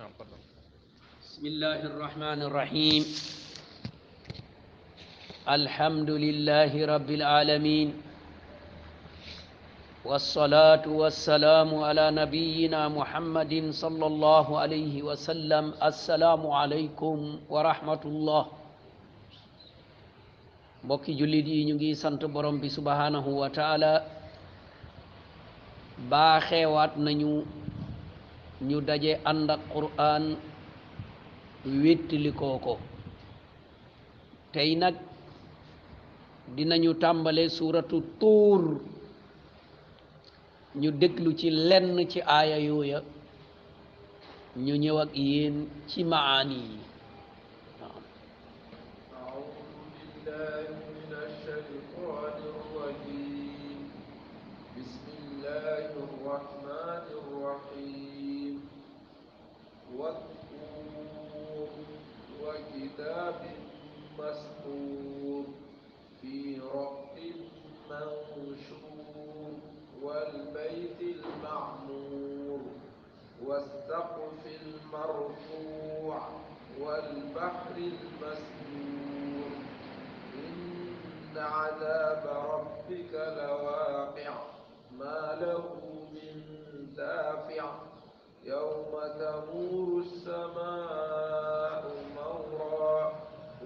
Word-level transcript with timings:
نعم، 0.00 0.16
بسم 1.20 1.44
الله 1.52 1.80
الرحمن 1.92 2.40
الرحيم 2.48 3.02
الحمد 5.58 6.10
لله 6.24 6.72
رب 6.94 7.10
العالمين 7.20 7.88
والصلاة 10.08 10.88
والسلام 10.88 11.68
على 11.84 12.04
نبينا 12.20 12.80
محمد 12.88 13.52
صلى 13.76 14.06
الله 14.12 14.46
عليه 14.62 14.94
وسلم 15.08 15.64
السلام 15.90 16.42
عليكم 16.60 17.16
ورحمة 17.52 18.02
الله 18.12 18.44
mbokki 20.88 21.12
جلدي 21.20 21.58
نجي 21.76 21.92
سنت 21.92 22.24
ngi 22.24 22.68
سبحانه 22.72 23.26
وتعالى 23.28 23.94
باخي 26.08 26.62
subhanahu 26.64 27.44
wa 27.44 27.59
ñu 28.68 28.78
daje 28.88 29.12
ànd 29.30 29.48
ak 29.54 29.62
quraan 29.72 30.24
wéttalikoo 31.82 32.56
ko 32.64 32.74
tey 34.52 34.70
nag 34.82 34.96
dinañu 36.56 36.90
tàmbale 37.02 37.42
suuratu 37.56 37.96
tuur 38.20 38.62
ñu 40.80 40.88
déglu 41.00 41.30
ci 41.40 41.48
lenn 41.68 41.88
ci 42.10 42.18
aaya 42.38 42.58
yooya 42.68 42.98
ñu 44.64 44.74
ñëw 44.82 44.96
ak 45.04 45.10
yéen 45.28 45.56
ci 45.88 46.00
maani 46.10 46.58
yi 46.70 46.78
كتاب 62.94 63.34
مسطور 64.18 65.44
في 66.20 66.58
رق 66.74 67.14
منشور 68.36 69.50
والبيت 70.02 71.00
المعمور 71.16 72.60
والسقف 73.46 74.42
المرفوع 74.62 76.18
والبحر 76.80 77.76
المسجور 77.76 79.50
إن 80.34 81.36
عذاب 81.36 82.24
ربك 82.54 83.12
لواقع 83.14 84.34
ما 84.98 85.38
له 85.40 85.64
من 86.14 86.36
دافع 86.96 87.74
يوم 88.44 88.90
تمور 89.20 90.02
السماء 90.02 91.99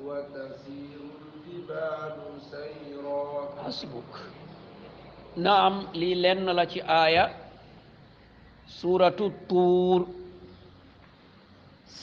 وتسير 0.05 1.01
الجبال 1.25 2.17
سيرا 2.53 3.25
حسبك 3.65 4.11
نعم 5.37 5.75
لي 5.97 6.11
لن 6.15 6.45
لا 6.59 6.65
تي 6.65 6.85
آية 6.85 7.27
سورة 8.69 9.17
الطور 9.21 10.03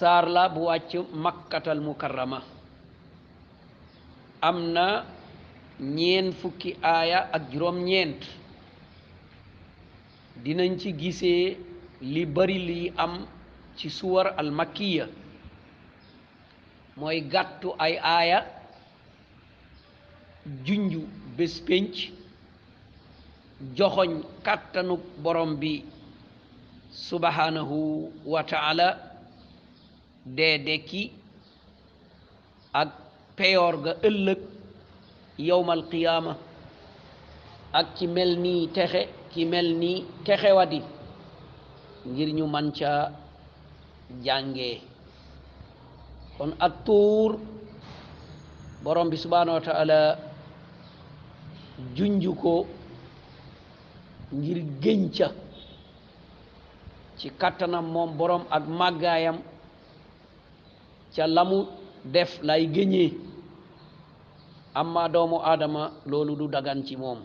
saar 0.02 0.25
la 0.33 0.49
bu 0.49 0.66
wàcc 0.66 0.94
makkatal 1.23 1.77
mukarrama 1.77 2.39
am 4.49 4.57
na 4.73 4.88
ñeen 5.97 6.33
fukki 6.33 6.72
am 13.03 13.13
ci 13.77 13.88
al 14.41 14.49
Makia. 14.59 15.05
moy 17.00 17.22
gattu 17.24 17.72
ay 17.79 17.96
aya 18.03 18.40
junju 20.66 21.02
bes 21.38 21.53
penc 21.68 21.94
joxogn 23.78 24.16
kattanu 24.46 24.96
borom 25.24 25.56
bi 25.59 25.85
subhanahu 26.91 28.12
wa 28.25 28.44
ta'ala 28.44 28.97
de 30.25 30.50
deki 30.66 31.12
ak 32.74 32.90
peyor 33.38 33.74
ga 33.84 33.94
euleuk 34.07 34.41
yawmal 35.47 35.81
qiyamah 35.91 36.38
ak 37.74 37.88
ci 37.96 38.06
melni 38.07 38.68
texe 38.75 39.01
ki 39.31 39.41
melni 39.51 39.94
texe 40.25 40.51
wadi 40.53 40.80
ngir 42.12 42.30
ñu 42.38 42.46
man 42.47 42.72
ca 42.78 42.94
jàngee 44.25 44.91
kon 46.41 46.57
ak 46.57 46.81
tuur 46.90 47.38
borom 48.81 49.13
bi 49.13 49.13
subhanahu 49.13 49.62
wa 49.62 49.63
taala 49.69 50.18
junj 51.94 52.25
ko 52.41 52.66
ngir 54.34 54.59
gënca 54.81 55.28
ci 57.22 57.30
borom 58.18 58.44
ak 58.50 58.63
magayam 58.66 59.38
ca 61.13 61.24
lamu 61.30 61.69
def 62.09 62.41
lay 62.41 62.66
gëñee 62.74 63.13
amma 64.81 65.06
doomu 65.13 65.38
aadama 65.46 65.94
loolu 66.09 66.34
du 66.41 66.46
dagan 66.50 66.81
ci 66.88 66.96
tur 66.97 67.22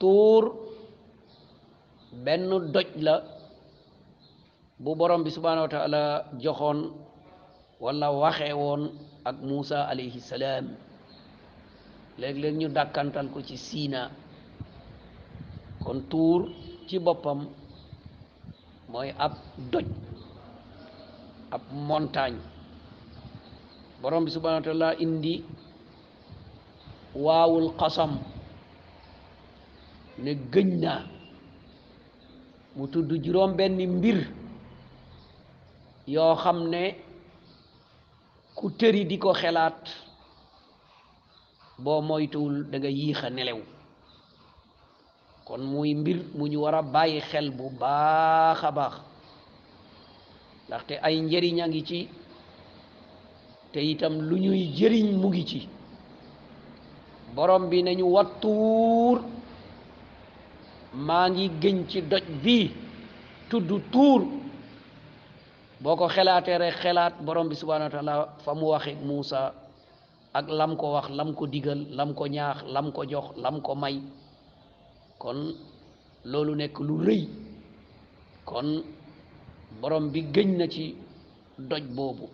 tuur 0.00 0.44
benn 2.24 2.48
doj 2.72 2.86
la 3.04 3.14
bu 4.82 4.90
borom 4.96 5.20
bi 5.22 5.30
subhanahu 5.36 5.68
wa 5.68 5.72
taala 5.76 6.02
wala 7.82 8.14
waxe 8.14 8.54
woon 8.54 8.94
ak 9.26 9.42
Muusa 9.42 9.90
alayhi 9.90 10.22
salaam 10.22 10.70
léeg 12.14 12.36
ñu 12.54 12.70
dàkkantal 12.70 13.26
ko 13.34 13.42
ci 13.42 13.58
Siina 13.58 14.06
kon 15.82 15.98
tuur 16.10 16.42
ci 16.86 16.96
boppam 17.04 17.40
mooy 18.92 19.10
ab 19.26 19.34
doj 19.74 19.88
ab 21.50 21.62
montagne 21.88 22.38
borom 24.00 24.24
bi 24.30 24.30
subhanahu 24.30 25.02
indi 25.04 25.42
waawul 27.24 27.74
xasam 27.82 28.12
ne 30.22 30.32
gëñ 30.52 30.68
na 30.82 30.94
mu 32.78 32.86
tudd 32.86 33.10
juróom 33.24 33.56
benn 33.58 33.78
mbir 33.98 34.18
yoo 36.06 36.34
xam 36.42 36.58
ne 36.70 36.84
ku 38.54 38.68
tëri 38.76 39.04
di 39.08 39.16
ko 39.18 39.32
xelaat 39.32 39.78
boo 41.82 42.00
moytuwul 42.04 42.68
danga 42.70 42.88
nga 42.92 43.26
a 43.26 43.30
nelew 43.32 43.60
kon 45.46 45.62
muy 45.72 45.90
mbir 46.00 46.18
mu 46.36 46.44
ñu 46.52 46.58
war 46.64 46.74
a 46.74 46.82
bàyyi 46.94 47.20
xel 47.28 47.48
bu 47.56 47.66
baax 47.80 48.60
a 48.64 48.70
baax 48.78 48.94
ndaxte 50.66 50.94
ay 51.06 51.16
njëriñ 51.26 51.56
a 51.62 51.66
ngi 51.68 51.80
ci 51.88 52.00
te 53.72 53.80
itam 53.92 54.14
lu 54.28 54.36
ñuy 54.44 54.62
jëriñ 54.76 55.06
mu 55.20 55.28
ngi 55.30 55.42
ci 55.50 55.60
borom 57.34 57.64
bi 57.70 57.78
nañu 57.84 58.04
wattuur 58.14 59.16
maa 61.06 61.26
ngi 61.30 61.44
gën 61.60 61.78
ci 61.90 61.98
doj 62.10 62.24
bi 62.42 62.58
tudd 63.48 63.68
tuur 63.92 64.20
boo 65.82 65.96
ko 65.98 66.06
xelaatee 66.08 66.58
rek 66.58 66.74
xelaat 66.82 67.14
borom 67.26 67.48
bi 67.48 67.54
subhanahu 67.58 67.90
wa 67.90 67.92
taala 67.94 68.14
fa 68.44 68.54
mu 68.54 68.66
waxee 68.72 68.94
Muusa 69.04 69.52
ak 70.34 70.46
lam 70.48 70.76
ko 70.76 70.86
wax 70.94 71.08
lam 71.10 71.34
ko 71.34 71.46
digal 71.46 71.80
lam 71.98 72.14
ko 72.14 72.26
ñaax 72.26 72.58
lam 72.74 72.92
ko 72.92 73.02
jox 73.04 73.36
lam 73.36 73.60
ko 73.60 73.74
may 73.74 73.96
kon 75.18 75.38
loolu 76.30 76.54
nekk 76.54 76.78
lu 76.86 76.94
rëy 77.06 77.22
kon 78.44 78.68
borom 79.80 80.10
bi 80.12 80.20
gëñ 80.34 80.48
na 80.58 80.66
ci 80.68 80.94
doj 81.58 81.84
boobu 81.96 82.28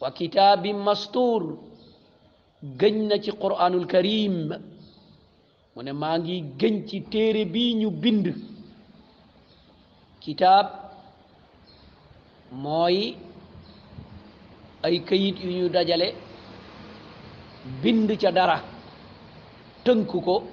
wa 0.00 0.10
kitaabi 0.10 0.72
mastuur 0.72 1.42
gëñ 2.80 2.94
na 3.08 3.16
ci 3.22 3.30
quraanul 3.42 3.86
karim 3.86 4.38
mu 5.74 5.80
ne 5.82 5.92
maa 5.92 6.18
ngi 6.18 6.36
gëñ 6.60 6.76
ci 6.88 7.00
téere 7.10 7.44
bi 7.44 7.74
ñu 7.80 7.90
bind 7.90 8.26
kitaab 10.20 10.87
mooy 12.52 13.16
ay 14.82 15.02
kayit 15.04 15.36
yu 15.44 15.50
ñu 15.50 15.68
dajale 15.68 16.14
bind 17.82 18.10
ca 18.18 18.30
dara 18.32 18.62
tënk 19.84 20.06
ko 20.08 20.44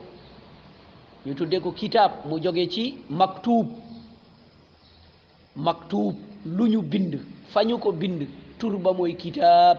ñu 1.25 1.33
tudde 1.35 1.59
ko 1.61 1.71
kitaab 1.71 2.25
mu 2.25 2.39
joge 2.41 2.67
ci 2.69 2.97
maktuub 3.09 3.67
maktuub 5.55 6.15
lu 6.45 6.67
ñu 6.67 6.81
bind 6.81 7.19
fañu 7.53 7.77
ko 7.79 7.91
bind 7.91 8.27
tur 8.59 8.77
ba 8.77 8.91
mooy 8.91 9.13
kitaab 9.15 9.77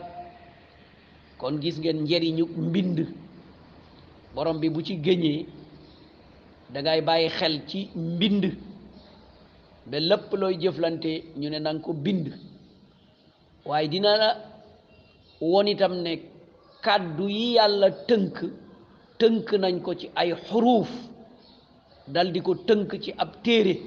kon 1.38 1.58
gis 1.60 1.78
ngeen 1.78 2.02
njëriñu 2.02 2.46
mbind 2.68 2.98
borom 4.34 4.58
bi 4.60 4.68
bu 4.70 4.82
ci 4.82 4.96
géñee 5.02 5.46
dangay 6.72 7.00
bàyyi 7.02 7.28
xel 7.28 7.66
ci 7.66 7.90
mbind 7.94 8.56
ba 9.90 9.98
lépp 10.00 10.30
looy 10.40 10.54
jëflante 10.62 11.10
ñu 11.40 11.48
ne 11.50 11.58
nan 11.58 11.80
ko 11.80 11.92
bind 11.94 12.26
waaye 13.68 13.88
dina 13.88 14.16
la 14.16 14.28
won 15.40 15.66
itam 15.68 15.94
ne 16.02 16.12
kàddu 16.84 17.28
yi 17.28 17.52
yàlla 17.56 17.88
tënk 18.08 18.36
tënk 19.18 19.48
nañ 19.62 19.80
ko 19.84 19.94
ci 19.94 20.10
ay 20.16 20.30
xuruuf 20.50 20.90
dal 22.08 22.32
di 22.32 22.40
ko 22.42 22.54
tënk 22.68 22.88
ci 23.02 23.12
ab 23.22 23.30
téere 23.44 23.80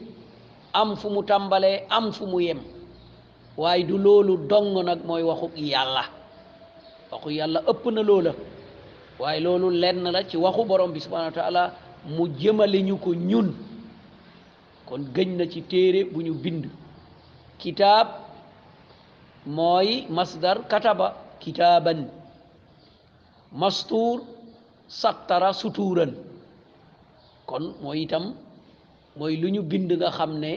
am 0.74 0.96
fu 0.96 1.10
mu 1.10 1.22
tàmbalee 1.24 1.86
am 1.90 2.12
fu 2.12 2.26
mu 2.28 2.40
yem 2.42 2.60
waaye 3.58 3.84
du 3.88 3.98
loolu 3.98 4.38
dong 4.48 4.84
nag 4.86 5.04
mooy 5.06 5.24
waxu 5.24 5.48
yàlla 5.56 6.04
waxu 7.12 7.30
yàlla 7.32 7.60
ëpp 7.72 7.86
na 7.94 8.02
loola 8.04 8.32
waaye 9.20 9.40
loolu 9.42 9.70
lenn 9.70 10.12
la 10.12 10.24
ci 10.30 10.38
waxu 10.38 10.66
borom 10.66 10.92
bi 10.94 11.00
subhanahu 11.00 11.72
mu 12.16 12.24
jëmale 12.40 12.82
ñu 12.84 12.98
ko 12.98 13.12
ñun 13.14 13.48
kon 14.90 15.04
gëñ 15.16 15.30
na 15.38 15.46
ci 15.54 15.60
téere 15.72 16.00
bu 16.14 16.20
ñu 16.26 16.34
bind 16.44 16.64
kitaab 17.62 18.08
mooy 19.58 19.90
masdar 20.16 20.58
kataba 20.72 21.08
kitaaban 21.42 22.00
mastuur 23.60 24.18
sattara 25.02 25.50
sutuuran 25.62 26.12
kon 27.50 27.64
mooy 27.84 28.00
itam 28.06 28.26
mooy 29.20 29.34
lu 29.42 29.48
ñu 29.56 29.62
bind 29.72 29.90
nga 30.00 30.10
xam 30.18 30.32
ne 30.44 30.52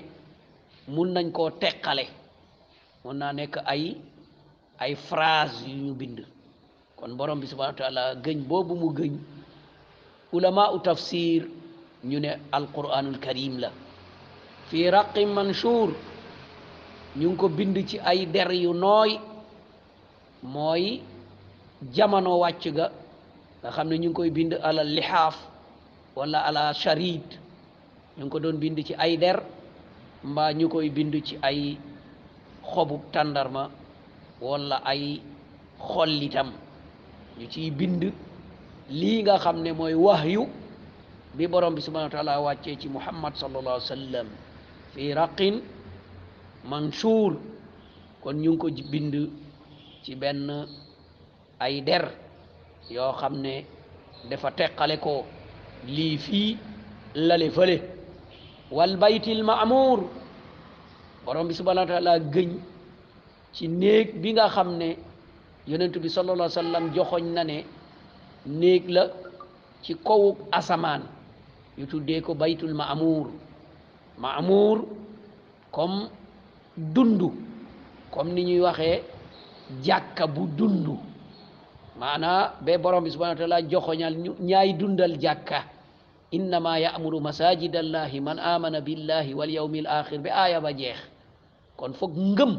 mun 0.94 1.08
nañ 1.14 1.26
koo 1.37 1.50
teqale 1.62 2.05
mun 3.02 3.17
naa 3.20 3.32
nekk 3.38 3.55
ay 3.73 3.82
ay 4.85 4.93
phrase 5.08 5.58
yu 5.69 5.75
ñu 5.87 5.93
bind 6.00 6.19
kon 6.99 7.11
borom 7.19 7.40
bi 7.40 7.46
subhanahu 7.52 7.75
wa 7.75 7.81
taala 7.82 8.02
gëñ 8.25 8.38
boobu 8.49 8.73
mu 8.82 8.88
gëñ 8.99 9.12
ulama 10.37 10.64
u 10.76 10.78
ñu 12.11 12.19
ne 12.25 12.31
alquranul 12.56 13.19
karim 13.26 13.55
la 13.64 13.70
fii 14.73 14.89
raqi 14.91 15.23
mansuur 15.29 15.93
ñu 17.21 17.29
ngi 17.29 17.37
ko 17.41 17.47
bind 17.57 17.77
ci 17.89 17.97
ay 18.11 18.21
der 18.35 18.51
yu 18.65 18.73
nooy 18.73 19.11
mooy 20.55 20.85
jamono 21.95 22.33
wàcc 22.43 22.63
ga 22.77 22.87
nga 23.61 23.71
xam 23.75 23.87
ne 23.89 23.95
ñu 24.03 24.09
ngi 24.11 24.15
koy 24.19 24.31
bind 24.37 24.53
ala 24.69 24.83
lixaaf 24.97 25.37
walla 26.17 26.39
ala 26.49 26.63
sharid 26.83 27.29
ñu 28.17 28.23
ngi 28.25 28.31
ko 28.33 28.39
doon 28.45 28.57
bind 28.63 28.79
ci 28.87 28.95
ay 29.05 29.13
der 29.23 29.39
mba 30.31 30.45
ñu 30.59 30.67
koy 30.75 30.89
bind 30.97 31.15
ci 31.27 31.35
ay 31.49 31.61
xobub 32.71 33.03
tàndarma 33.13 33.63
wala 34.47 34.77
ay 34.93 35.03
xollitam 35.89 36.49
ñu 37.39 37.47
ci 37.53 37.71
bind 37.71 38.01
lii 39.01 39.19
nga 39.23 39.35
xam 39.45 39.57
ne 39.65 39.71
mooy 39.81 39.95
wahyu 40.07 40.43
bi 41.37 41.45
borom 41.53 41.75
bi 41.75 41.83
subhanahu 41.83 42.27
wa 42.29 42.41
wàccee 42.47 42.77
ci 42.81 42.89
muhammad 42.89 43.33
sallallahu 43.41 43.77
alayhi 43.77 43.85
wa 43.93 43.97
sallam 43.97 44.29
fii 44.93 45.11
raqin 45.17 45.56
mansuur 46.69 47.33
kon 48.23 48.35
ñu 48.43 48.50
ngi 48.55 48.59
ko 48.62 48.69
bind 48.93 49.15
ci 50.03 50.12
benn 50.21 50.49
ay 51.65 51.75
der 51.87 52.05
yoo 52.94 53.12
xam 53.21 53.35
ne 53.44 53.55
dafa 54.31 54.49
teqale 54.59 54.97
ko 55.05 55.15
lii 55.97 56.17
fii 56.25 56.50
lale 57.29 57.47
fële 57.56 57.77
wal 58.77 58.93
baytil 59.03 59.41
maamuur 59.49 59.99
borom 61.25 61.47
bi 61.49 61.55
subhanahu 61.59 61.87
wa 61.87 61.91
taala 61.93 62.12
gëñ 62.35 62.50
ci 63.55 63.65
néeg 63.81 64.06
bi 64.23 64.29
nga 64.35 64.47
xam 64.55 64.69
ne 64.81 64.88
yonent 65.71 65.97
bi 66.03 66.09
sallallahu 66.15 66.50
alayhi 66.50 66.88
wa 66.88 66.95
joxoñ 66.97 67.25
na 67.37 67.43
ne 67.45 67.56
néeg 68.61 68.85
la 68.95 69.03
ci 69.83 69.93
kaw 70.06 70.23
asamaan 70.59 71.03
yu 71.79 71.87
tuddee 71.87 72.21
ko 72.21 72.35
baytul 72.35 72.75
maamuur 72.75 73.27
maamur 74.23 74.87
comme 75.75 76.07
dundu 76.79 77.31
comme 78.15 78.31
ni 78.37 78.43
ñuy 78.45 78.61
waxee 78.63 79.03
jàkka 79.87 80.25
bu 80.27 80.47
dundu 80.47 80.95
mana 81.99 82.55
be 82.63 82.79
borom 82.79 83.03
bi 83.03 83.11
subhanahu 83.11 83.35
wa 83.35 83.41
taala 83.41 83.67
joxoñal 83.69 84.15
ñaay 84.39 84.75
dundal 84.79 85.19
jàkka 85.19 85.67
innama 86.31 86.79
masajid 87.21 87.75
allahi 87.75 88.21
man 88.21 88.39
amana 88.39 88.81
billahi 88.81 89.35
wal 89.35 89.51
yawmi 89.51 89.83
akhir 89.87 90.21
bi 90.23 90.31
aaya 90.31 90.61
ba 90.61 90.71
jeex 90.73 91.01
kon 91.77 91.93
foog 91.93 92.15
ngëm 92.17 92.53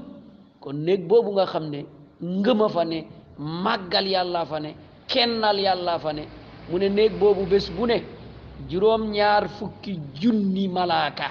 kon 0.60 0.76
negbo 0.84 1.24
bunga 1.24 1.44
nga 1.44 1.46
xam 1.54 1.66
ne 1.72 1.80
ngëma 2.22 2.68
fa 2.70 2.84
ne 2.86 3.00
màggal 3.40 4.08
yàlla 4.08 4.46
fa 4.46 4.60
ne 4.60 4.76
kennal 5.08 5.60
yàlla 5.60 5.98
fa 6.00 6.12
ne 6.14 6.24
bu 6.70 6.78
ne 6.80 7.98
juróom 8.70 9.12
ñaar 9.12 9.48
fukki 9.50 10.00
junni 10.22 10.68
malaaka 10.68 11.28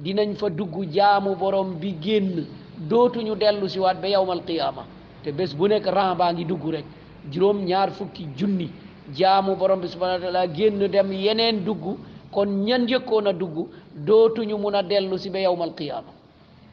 dinañ 0.00 0.34
fa 0.34 0.48
dugg 0.50 0.88
jaamu 0.92 1.34
borom 1.34 1.76
bi 1.80 1.92
génn 2.00 2.46
dootuñu 2.88 3.34
dellu 3.34 3.68
si 3.68 3.78
waat 3.78 3.94
ba 4.00 4.08
yowma 4.08 4.32
alqiyama 4.32 4.86
te 5.22 5.32
bés 5.32 5.54
bu 5.54 5.68
nekk 5.68 5.86
ran 5.86 6.16
baa 6.16 6.32
ngi 6.32 6.44
dugg 6.44 6.64
rek 6.72 6.84
juróom 7.30 7.64
ñaar 7.64 7.90
fukki 7.90 8.24
junni 8.38 8.70
jaamu 9.18 9.54
borom 9.56 9.80
bi 9.80 9.88
subhana 9.88 10.14
wa 10.14 10.20
taala 10.20 10.46
génn 10.52 10.86
dem 10.88 11.12
yeneen 11.12 11.64
dugg 11.64 11.98
kon 12.32 12.46
ñan 12.64 12.82
njëkkoon 12.84 13.26
a 13.26 13.32
dugg 13.32 13.68
dootuñu 14.06 14.56
mun 14.58 14.74
a 14.74 14.82
dellu 14.82 15.18
si 15.18 15.30
ba 15.30 15.38
yowma 15.40 15.64
alqiyama 15.64 16.12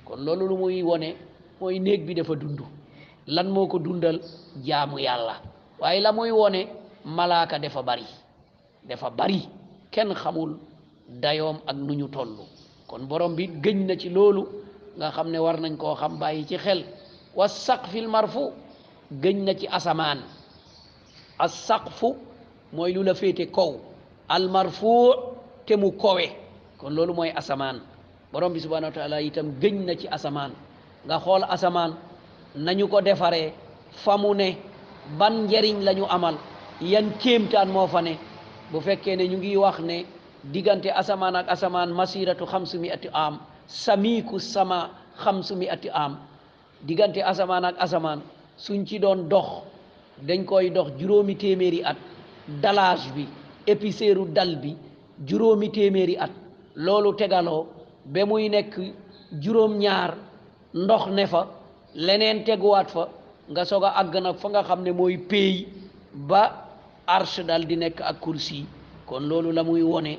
kon 0.06 0.18
loolu 0.24 0.48
lu 0.48 0.58
muy 0.58 0.82
wone 0.84 1.16
mooy 1.60 1.80
néeg 1.80 2.06
bi 2.06 2.14
dafa 2.16 2.36
dund 2.36 2.60
lan 3.28 3.48
moo 3.50 3.68
ko 3.68 3.80
dundal 3.80 4.20
jaamu 4.66 4.98
yàlla 4.98 5.42
waaye 5.80 6.00
la 6.02 6.12
muy 6.12 6.32
wone 6.32 6.68
malaaka 7.06 7.60
dafa 7.60 7.82
bari 7.84 8.06
dafa 8.88 9.10
bari 9.10 9.48
kenn 9.92 10.14
xamul 10.14 10.58
dayoom 11.10 11.58
ak 11.68 11.76
nu 11.76 11.94
ñu 11.94 12.08
tollu 12.08 12.46
kon 12.90 13.06
borom 13.08 13.36
bi 13.38 13.46
gëñ 13.64 13.78
na 13.88 13.94
ci 13.96 14.10
loolu 14.10 14.44
nga 14.98 15.08
xam 15.16 15.28
ne 15.32 15.38
war 15.46 15.58
nañ 15.64 15.74
koo 15.82 15.96
xam 16.02 16.14
bàyyi 16.22 16.44
ci 16.50 16.58
xel 16.64 16.80
wa 17.38 17.46
saqfil 17.66 18.08
marfu 18.16 18.44
gëñ 19.24 19.38
na 19.46 19.54
ci 19.60 19.66
asamaan 19.78 20.20
saq 21.68 21.86
fu 21.98 22.10
mooy 22.76 22.92
lu 22.96 23.02
la 23.08 23.14
féete 23.20 23.46
kaw 23.58 23.72
al 24.36 24.44
temu 25.68 25.88
kowe 26.04 26.26
kon 26.80 26.92
loolu 26.98 27.14
mooy 27.18 27.32
asamaan 27.42 27.78
borom 28.32 28.54
bi 28.54 28.60
subhanahu 28.64 28.90
wa 28.92 28.98
taala 29.00 29.18
itam 29.30 29.48
gëñ 29.62 29.76
na 29.88 29.94
ci 30.02 30.08
asamaan 30.18 30.52
nga 31.08 31.16
xool 31.24 31.44
asamaan 31.56 31.92
nañu 32.66 32.86
ko 32.92 33.00
defaree 33.08 33.50
famu 34.04 34.34
ne 34.42 34.48
ban 35.20 35.36
njariñ 35.46 35.78
lañu 35.88 36.04
ñu 36.06 36.06
amal 36.16 36.36
yan 36.92 37.08
kéemtaan 37.22 37.70
moo 37.76 37.88
fa 37.94 38.02
ne 38.08 38.14
bu 38.72 38.78
fekkee 38.86 39.16
ne 39.18 39.24
ñu 39.32 39.38
ngi 39.38 39.56
wax 39.64 39.78
ne 39.90 39.98
diggante 40.48 40.88
asamaan 40.88 41.36
ak 41.36 41.52
asamaan 41.52 41.92
masiratu 41.92 42.48
xamsumiati 42.48 43.12
am 43.12 43.44
samiku 43.68 44.40
sama 44.40 44.88
xam 45.20 45.44
xamsumiati 45.44 45.90
am 45.92 46.16
diggante 46.88 47.20
asamaan 47.20 47.66
ak 47.68 47.76
asamaan 47.80 48.24
suñ 48.56 48.88
ci 48.88 49.00
doon 49.00 49.28
dox 49.30 49.68
dañ 50.24 50.46
koy 50.48 50.70
dox 50.72 50.92
juróomi 51.00 51.36
téeméeri 51.36 51.84
at 51.84 51.98
dalage 52.64 53.12
bi 53.16 53.28
épiceeru 53.68 54.32
dal 54.32 54.56
bi 54.56 54.76
juróomi 55.28 55.70
téeméeri 55.72 56.16
at 56.18 56.32
loolu 56.76 57.14
tegaloo 57.20 57.68
ba 58.06 58.24
muy 58.26 58.48
nekk 58.50 58.80
juróom 59.44 59.76
ñaar 59.80 60.16
ndox 60.74 61.04
ne 61.12 61.26
fa 61.28 61.42
leneen 61.96 62.46
teguwaat 62.48 62.88
fa 62.92 63.08
nga 63.52 63.66
sog 63.68 63.84
a 63.84 63.92
àgg 64.00 64.16
nag 64.24 64.38
fa 64.40 64.48
nga 64.50 64.64
xam 64.64 64.82
ne 64.88 64.92
mooy 64.92 65.18
péey 65.30 65.68
ba 66.14 66.66
arche 67.08 67.44
dal 67.44 67.68
di 67.68 67.76
nekk 67.76 68.00
ak 68.00 68.20
kursi 68.24 68.66
kon 69.10 69.24
loolu 69.30 69.52
la 69.58 69.64
muy 69.70 69.82
wone 69.92 70.14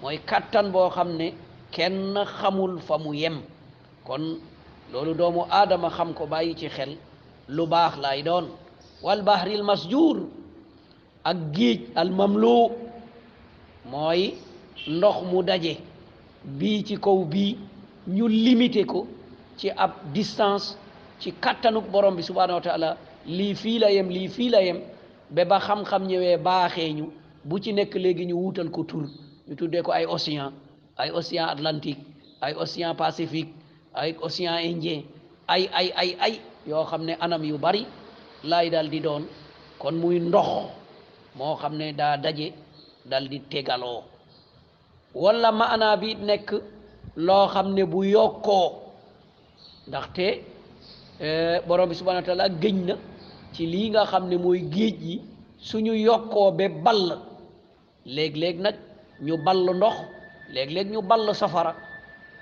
mooy 0.00 0.16
kàttan 0.28 0.66
boo 0.74 0.88
xam 0.96 1.10
ne 1.20 1.28
kenn 1.74 2.14
xamul 2.38 2.74
fa 2.86 2.96
mu 3.04 3.10
yem 3.22 3.36
kon 4.08 4.22
loolu 4.92 5.12
doomu 5.18 5.40
aadama 5.58 5.88
xam 5.96 6.10
ko 6.18 6.24
bàyyi 6.32 6.54
ci 6.60 6.68
xel 6.76 6.92
lu 7.56 7.64
baax 7.72 7.94
lay 8.04 8.22
doon 8.28 8.44
wal 9.04 9.22
bahril 9.28 9.62
masjuur 9.70 10.16
ak 11.30 11.36
géej 11.54 11.78
al 12.00 12.10
mamlu 12.18 12.56
mooy 13.92 14.20
ndox 14.96 15.16
mu 15.32 15.38
daje 15.48 15.74
bii 16.58 16.82
ci 16.86 16.96
kaw 16.96 17.18
bii 17.32 17.58
ñu 18.16 18.26
limité 18.28 18.84
ko 18.92 19.06
ci 19.58 19.68
ab 19.84 19.90
distance 20.14 20.76
ci 21.20 21.30
kàttanuk 21.32 21.86
borom 21.92 22.14
bi 22.16 22.22
subhanahu 22.22 22.60
taala 22.60 22.96
lii 23.26 23.54
fii 23.54 23.78
la 23.78 23.90
yem 23.90 24.08
lii 24.08 24.28
fii 24.28 24.48
la 24.50 24.60
yem 24.62 24.78
ba 25.34 25.44
ba 25.44 25.58
xam-xam 25.66 26.02
ñëwee 26.08 26.36
baaxeeñu 26.44 27.06
bu 27.46 27.56
ci 27.62 27.70
nekk 27.76 27.94
léegi 28.02 28.24
ñu 28.28 28.34
wuutal 28.40 28.68
ko 28.74 28.80
tur 28.90 29.04
ñu 29.48 29.54
tuddee 29.58 29.82
ko 29.86 29.90
ay 29.98 30.04
océan 30.14 30.52
ay 31.02 31.08
océan 31.18 31.46
atlantique 31.54 32.02
ay 32.44 32.52
océan 32.62 32.94
pacifique 33.02 33.52
ay 34.02 34.10
océan 34.26 34.58
indien 34.70 35.02
ay 35.54 35.62
ay 35.78 35.88
ay 36.00 36.10
ay 36.26 36.34
yoo 36.68 36.84
xam 36.90 37.02
ne 37.08 37.14
anam 37.24 37.42
yu 37.50 37.56
bari 37.58 37.86
laay 38.50 38.68
dal 38.74 38.88
di 38.90 39.00
doon 39.00 39.24
kon 39.78 39.92
muy 39.94 40.16
ndox 40.20 40.48
moo 41.38 41.54
xam 41.62 41.72
ne 41.80 41.92
daa 42.00 42.16
daje 42.24 42.46
dal 43.10 43.24
di 43.28 43.38
tegaloo 43.52 44.02
wala 45.22 45.48
maanaa 45.60 45.96
bi 46.02 46.08
nekk 46.28 46.50
loo 47.26 47.46
xam 47.54 47.66
ne 47.76 47.84
bu 47.92 48.00
yokkoo 48.04 48.68
ndaxte 49.88 50.26
eh, 51.26 51.58
borom 51.68 51.88
bi 51.88 51.94
subhanahu 51.94 52.22
wa 52.22 52.26
taala 52.28 52.46
gëñ 52.62 52.76
na 52.88 52.94
ci 53.54 53.62
lii 53.72 53.88
nga 53.90 54.02
xam 54.10 54.24
ne 54.30 54.36
mooy 54.36 54.60
géej 54.74 54.98
yi 55.06 55.14
suñu 55.68 55.94
yokkoo 56.06 56.50
ba 56.58 56.68
ball 56.84 57.04
léeg-léeg 58.06 58.58
nag 58.62 58.74
ñu 59.26 59.36
bal 59.44 59.58
ndox 59.74 59.96
léeg-léeg 60.54 60.90
ñu 60.90 61.02
ball 61.02 61.34
safara 61.34 61.74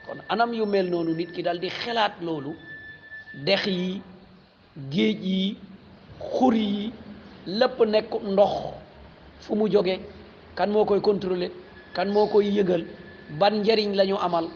kon 0.07 0.19
anam 0.29 0.53
yu 0.53 0.67
mel 0.67 0.91
noonu 0.91 1.15
nit 1.15 1.33
ki 1.33 1.43
dal 1.43 1.59
di 1.59 1.69
xelaat 1.71 2.13
loolu 2.21 2.51
dex 3.47 3.67
yi 3.67 4.03
géej 4.91 5.19
yi 5.23 5.57
xur 6.21 6.55
yi 6.55 6.93
lépp 7.47 7.81
nekk 7.87 8.11
ndox 8.33 8.53
fu 9.41 9.55
mu 9.57 9.69
jóge 9.71 9.99
kan 10.55 10.67
moo 10.71 10.85
koy 10.85 11.01
contrôler 11.01 11.51
kan 11.95 12.07
moo 12.09 12.27
koy 12.27 12.45
yëgal 12.49 12.85
ban 13.41 13.55
njariñ 13.63 13.95
lañu 13.95 14.17
amal 14.17 14.47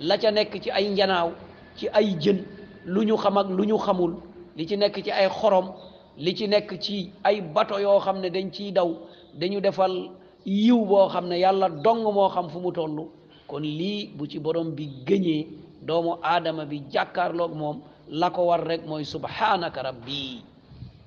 la 0.00 0.18
ca 0.18 0.30
nekk 0.30 0.60
ci 0.62 0.70
ay 0.70 0.88
njanaaw 0.90 1.30
ci 1.76 1.88
ay 1.92 2.16
jën 2.20 2.42
lu 2.86 3.04
ñu 3.04 3.16
xam 3.16 3.52
lu 3.56 3.64
ñu 3.64 3.78
xamul 3.78 4.16
li 4.56 4.66
ci 4.66 4.76
nekk 4.76 5.02
ci 5.04 5.10
ay 5.10 5.28
xorom 5.28 5.72
li 6.18 6.34
ci 6.34 6.48
nekk 6.48 6.78
ci 6.80 7.12
ay 7.22 7.40
bato 7.40 7.78
yoo 7.78 8.00
xam 8.00 8.20
ne 8.20 8.28
dañ 8.30 8.50
ciy 8.52 8.72
daw 8.72 8.90
dañu 9.34 9.60
defal 9.60 10.10
yiw 10.46 10.86
boo 10.86 11.08
xam 11.10 11.28
ne 11.28 11.38
yàlla 11.42 11.68
dong 11.84 12.04
moo 12.14 12.28
xam 12.30 12.48
fu 12.48 12.60
mu 12.60 12.72
toll 12.72 13.08
kon 13.48 13.60
lii 13.62 14.08
bu 14.16 14.26
ci 14.26 14.38
borom 14.38 14.70
bi 14.76 14.86
gëñee 15.06 15.46
doomu 15.82 16.14
aadama 16.22 16.64
bi 16.64 16.82
jàkkaarloog 16.92 17.52
moom 17.54 17.80
la 18.08 18.30
ko 18.30 18.44
war 18.46 18.60
rek 18.62 18.86
mooy 18.86 19.04
subhaanaka 19.04 19.82
rabbi 19.82 20.40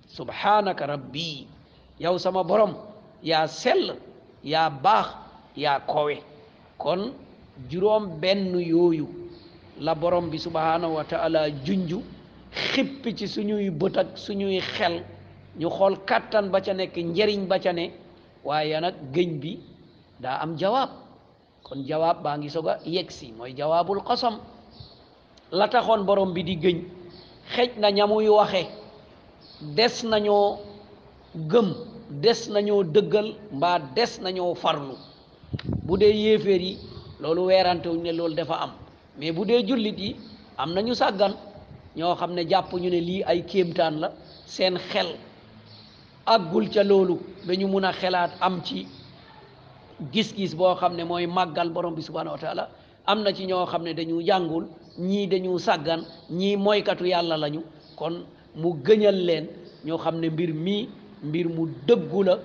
subhaanaka 0.07 0.85
rabbi 0.87 1.47
yow 1.99 2.17
sama 2.17 2.43
borom 2.43 2.75
yaa 3.23 3.47
sell 3.47 3.95
yaa 4.43 4.69
baax 4.69 5.07
yaa 5.55 5.79
kowe 5.87 6.19
kon 6.77 7.11
juróom 7.71 8.19
benn 8.21 8.59
yooyu 8.59 9.07
la 9.79 9.95
borom 9.95 10.29
bi 10.29 10.37
subhaanahu 10.37 10.95
wa 10.99 11.03
taala 11.03 11.49
junju 11.63 12.01
xippi 12.51 13.15
ci 13.15 13.27
suñuy 13.27 13.69
bët 13.69 13.97
ak 13.97 14.07
xel 14.15 15.03
ñu 15.59 15.69
xool 15.69 15.95
kattan 16.05 16.51
ba 16.51 16.59
ca 16.61 16.73
nekk 16.73 16.95
njëriñ 16.97 17.47
ba 17.47 17.57
ca 17.63 17.73
ne 17.73 17.91
waaye 18.49 18.73
gengbi, 18.73 19.13
gëñ 19.13 19.39
bi 19.39 19.59
am 20.25 20.57
jawab 20.57 20.89
kon 21.63 21.83
jawab 21.85 22.17
baa 22.23 22.37
ngi 22.37 22.49
soog 22.49 22.67
a 22.71 22.77
yegg 22.85 23.09
si 23.11 23.31
mooy 23.37 23.53
jawaabul 23.55 24.01
la 25.51 25.65
taxoon 25.67 26.03
borom 26.07 26.33
bi 26.33 26.43
di 26.43 26.55
gëñ 26.63 26.77
xej 27.53 27.71
na 27.81 27.89
ñamuy 27.97 28.27
waxe 28.37 28.63
des 29.77 29.95
nañoo 30.11 30.47
gem, 31.51 31.67
des 32.23 32.41
nañoo 32.53 32.81
dëggal 32.95 33.27
mbaa 33.57 33.77
des 33.95 34.11
nañoo 34.23 34.53
farlu 34.63 34.95
bu 35.85 35.93
dee 35.97 36.13
yéeféer 36.23 36.61
yi 36.61 36.73
loolu 37.21 37.41
weerantewuñ 37.49 37.99
ne 38.03 38.33
dafa 38.35 38.55
am 38.63 38.71
mais 39.17 39.31
bu 39.33 39.41
juliti, 39.67 40.03
yi 40.05 40.15
am 40.61 40.69
nañu 40.73 40.93
sàggan 40.95 41.33
ñoo 41.97 42.13
xam 42.19 42.31
ne 42.33 42.43
jàpp 42.51 42.69
ñu 42.81 42.89
ne 42.89 42.99
lii 43.07 43.23
ay 43.31 43.39
kéemtaan 43.49 43.95
la 44.01 44.07
seen 44.45 44.75
xel 44.91 45.07
àggul 46.33 46.65
ca 46.73 46.83
loolu 46.83 47.15
ba 47.47 47.53
ñu 47.59 47.67
mun 47.67 47.85
xelaat 47.99 48.31
am 48.45 48.55
ci 48.65 48.77
gis-gis 50.13 50.53
boo 50.59 50.75
xam 50.75 50.93
ne 50.95 51.03
mooy 51.03 51.25
borom 51.75 51.95
bi 51.95 52.01
subhanahu 52.01 52.35
wa 52.35 52.39
taala 52.41 52.63
am 53.07 53.19
na 53.23 53.31
ci 53.33 53.45
ñoo 53.47 53.65
xam 53.71 53.83
ne 53.83 53.93
dañu 53.93 54.15
jàngul 54.27 54.65
ñii 55.07 55.27
dañu 55.31 55.57
sàggan 55.59 56.01
ñii 56.39 56.55
moykatu 56.63 57.05
yàlla 57.07 57.35
lañu 57.43 57.61
kon 57.99 58.13
mu 58.61 58.69
gëñal 58.85 59.15
leen 59.27 59.45
ñoo 59.85 59.97
xam 60.03 60.15
ne 60.21 60.27
mbir 60.29 60.51
mi 60.53 60.75
mbir 61.27 61.47
mu 61.55 61.63
dëggu 61.87 62.21
la 62.27 62.35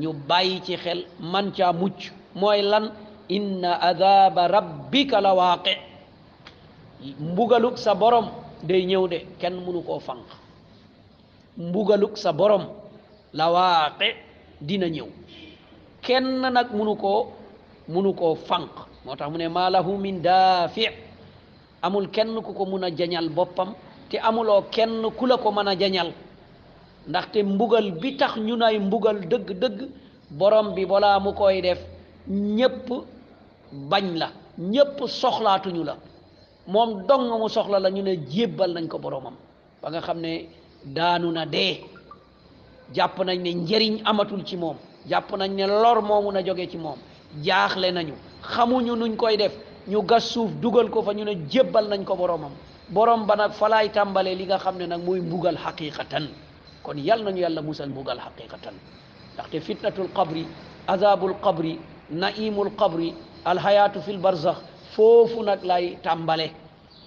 ñu 0.00 0.10
bàyyi 0.28 0.60
ci 0.64 0.74
xel 0.82 1.00
man 1.32 1.46
mucc 1.80 2.12
lan 2.72 2.84
inna 3.36 3.72
adaba 3.90 4.42
rabbika 4.54 5.20
la 5.26 5.32
waaqe 5.40 5.74
mbugaluk 7.30 7.76
sa 7.84 7.92
borom 7.94 8.26
day 8.68 8.82
ñëw 8.90 9.04
de 9.12 9.18
kenn 9.40 9.54
mënu 9.64 9.80
koo 9.88 10.00
fànq 10.06 10.26
mbugaluk 11.68 12.14
sa 12.16 12.32
borom 12.32 12.64
la 13.32 13.50
waaqe 13.52 14.08
dina 14.60 14.88
ñëw 14.88 15.06
kenn 16.04 16.26
nag 16.52 16.68
munu 16.74 16.94
koo 17.02 17.22
munu 17.92 18.12
koo 18.18 18.34
fanq 18.48 18.70
moo 19.04 19.14
tax 19.16 19.28
mu 19.32 19.38
ne 19.38 19.48
maa 19.48 19.70
lahu 19.70 19.96
min 19.98 20.18
daafi 20.22 20.84
amul 21.82 22.08
kenn 22.08 22.34
ku 22.42 22.52
ko 22.52 22.64
mun 22.64 22.82
a 22.84 22.90
jañal 22.94 23.28
boppam 23.36 23.68
te 24.08 24.16
amuloo 24.18 24.62
kenn 24.74 25.02
ku 25.18 25.26
la 25.26 25.36
ko 25.36 25.50
mën 25.50 25.68
a 25.68 25.74
jañal 25.80 26.08
ndaxte 27.08 27.38
mbugal 27.42 27.86
bi 28.00 28.16
tax 28.16 28.32
ñu 28.46 28.56
nay 28.56 28.78
mbugal 28.78 29.16
dëgg-dëgg 29.30 29.78
borom 30.38 30.72
bi 30.74 30.82
balaa 30.86 31.18
mu 31.24 31.32
koy 31.34 31.60
def 31.62 31.78
ñépp 32.56 32.88
bañ 33.90 34.06
la 34.20 34.28
ñépp 34.58 34.98
soxlaatuñu 35.20 35.82
la 35.84 35.94
moom 36.66 36.90
dong 37.08 37.26
mu 37.40 37.48
soxla 37.48 37.78
la 37.80 37.90
ñu 37.90 38.02
ne 38.02 38.14
jébbal 38.32 38.70
nañ 38.74 38.88
ko 38.88 38.98
boromam 38.98 39.34
ba 39.82 39.88
nga 39.90 40.00
xam 40.00 40.18
ne 40.20 40.48
daanu 40.84 41.30
na 41.32 41.44
dee 41.46 41.80
jàpp 42.94 43.18
nañ 43.24 43.42
ne 43.42 43.50
njëriñ 43.52 44.00
amatul 44.04 44.44
ci 44.46 44.56
moom 44.56 44.76
jàpp 45.08 45.32
nañ 45.36 45.50
ne 45.54 45.66
lor 45.66 46.02
moomu 46.02 46.32
na 46.32 46.40
jóge 46.44 46.68
ci 46.70 46.78
moom 46.78 46.96
jaaxle 47.44 47.90
nañu 47.92 48.14
xamuñu 48.42 48.96
nuñ 48.96 49.14
koy 49.16 49.36
def 49.36 49.52
ñu 49.86 50.02
gas 50.04 50.20
suuf 50.24 50.50
dugal 50.60 50.88
ko 50.90 51.02
fa 51.02 51.12
ñu 51.12 51.24
ne 51.24 51.46
jébbal 51.48 51.88
nañ 51.88 52.04
ko 52.04 52.14
boromam 52.16 52.52
borom 52.88 53.26
ba 53.26 53.34
nag 53.36 53.52
tambale 53.52 53.88
tàmbalee 53.90 54.34
li 54.34 54.44
nga 54.44 54.58
xam 54.58 54.76
ne 54.78 54.86
nag 54.86 55.02
mooy 55.04 55.20
mbugal 55.20 55.56
xaqiqatan 55.56 56.28
kon 56.82 56.96
yal 56.96 57.22
nañu 57.22 57.38
yàlla 57.40 57.60
musal 57.62 57.88
mbugal 57.90 58.18
xaqiqatan 58.20 58.74
ndaxte 59.34 59.60
fitnatul 59.60 60.08
qabri 60.14 60.46
azabul 60.86 61.34
qabri 61.42 61.78
naimul 62.10 62.70
qabri 62.78 63.12
alhayatu 63.44 64.00
fil 64.00 64.18
barzax 64.18 64.56
foofu 64.94 65.42
nag 65.42 65.60
lay 65.64 65.98
tàmbale 66.02 66.50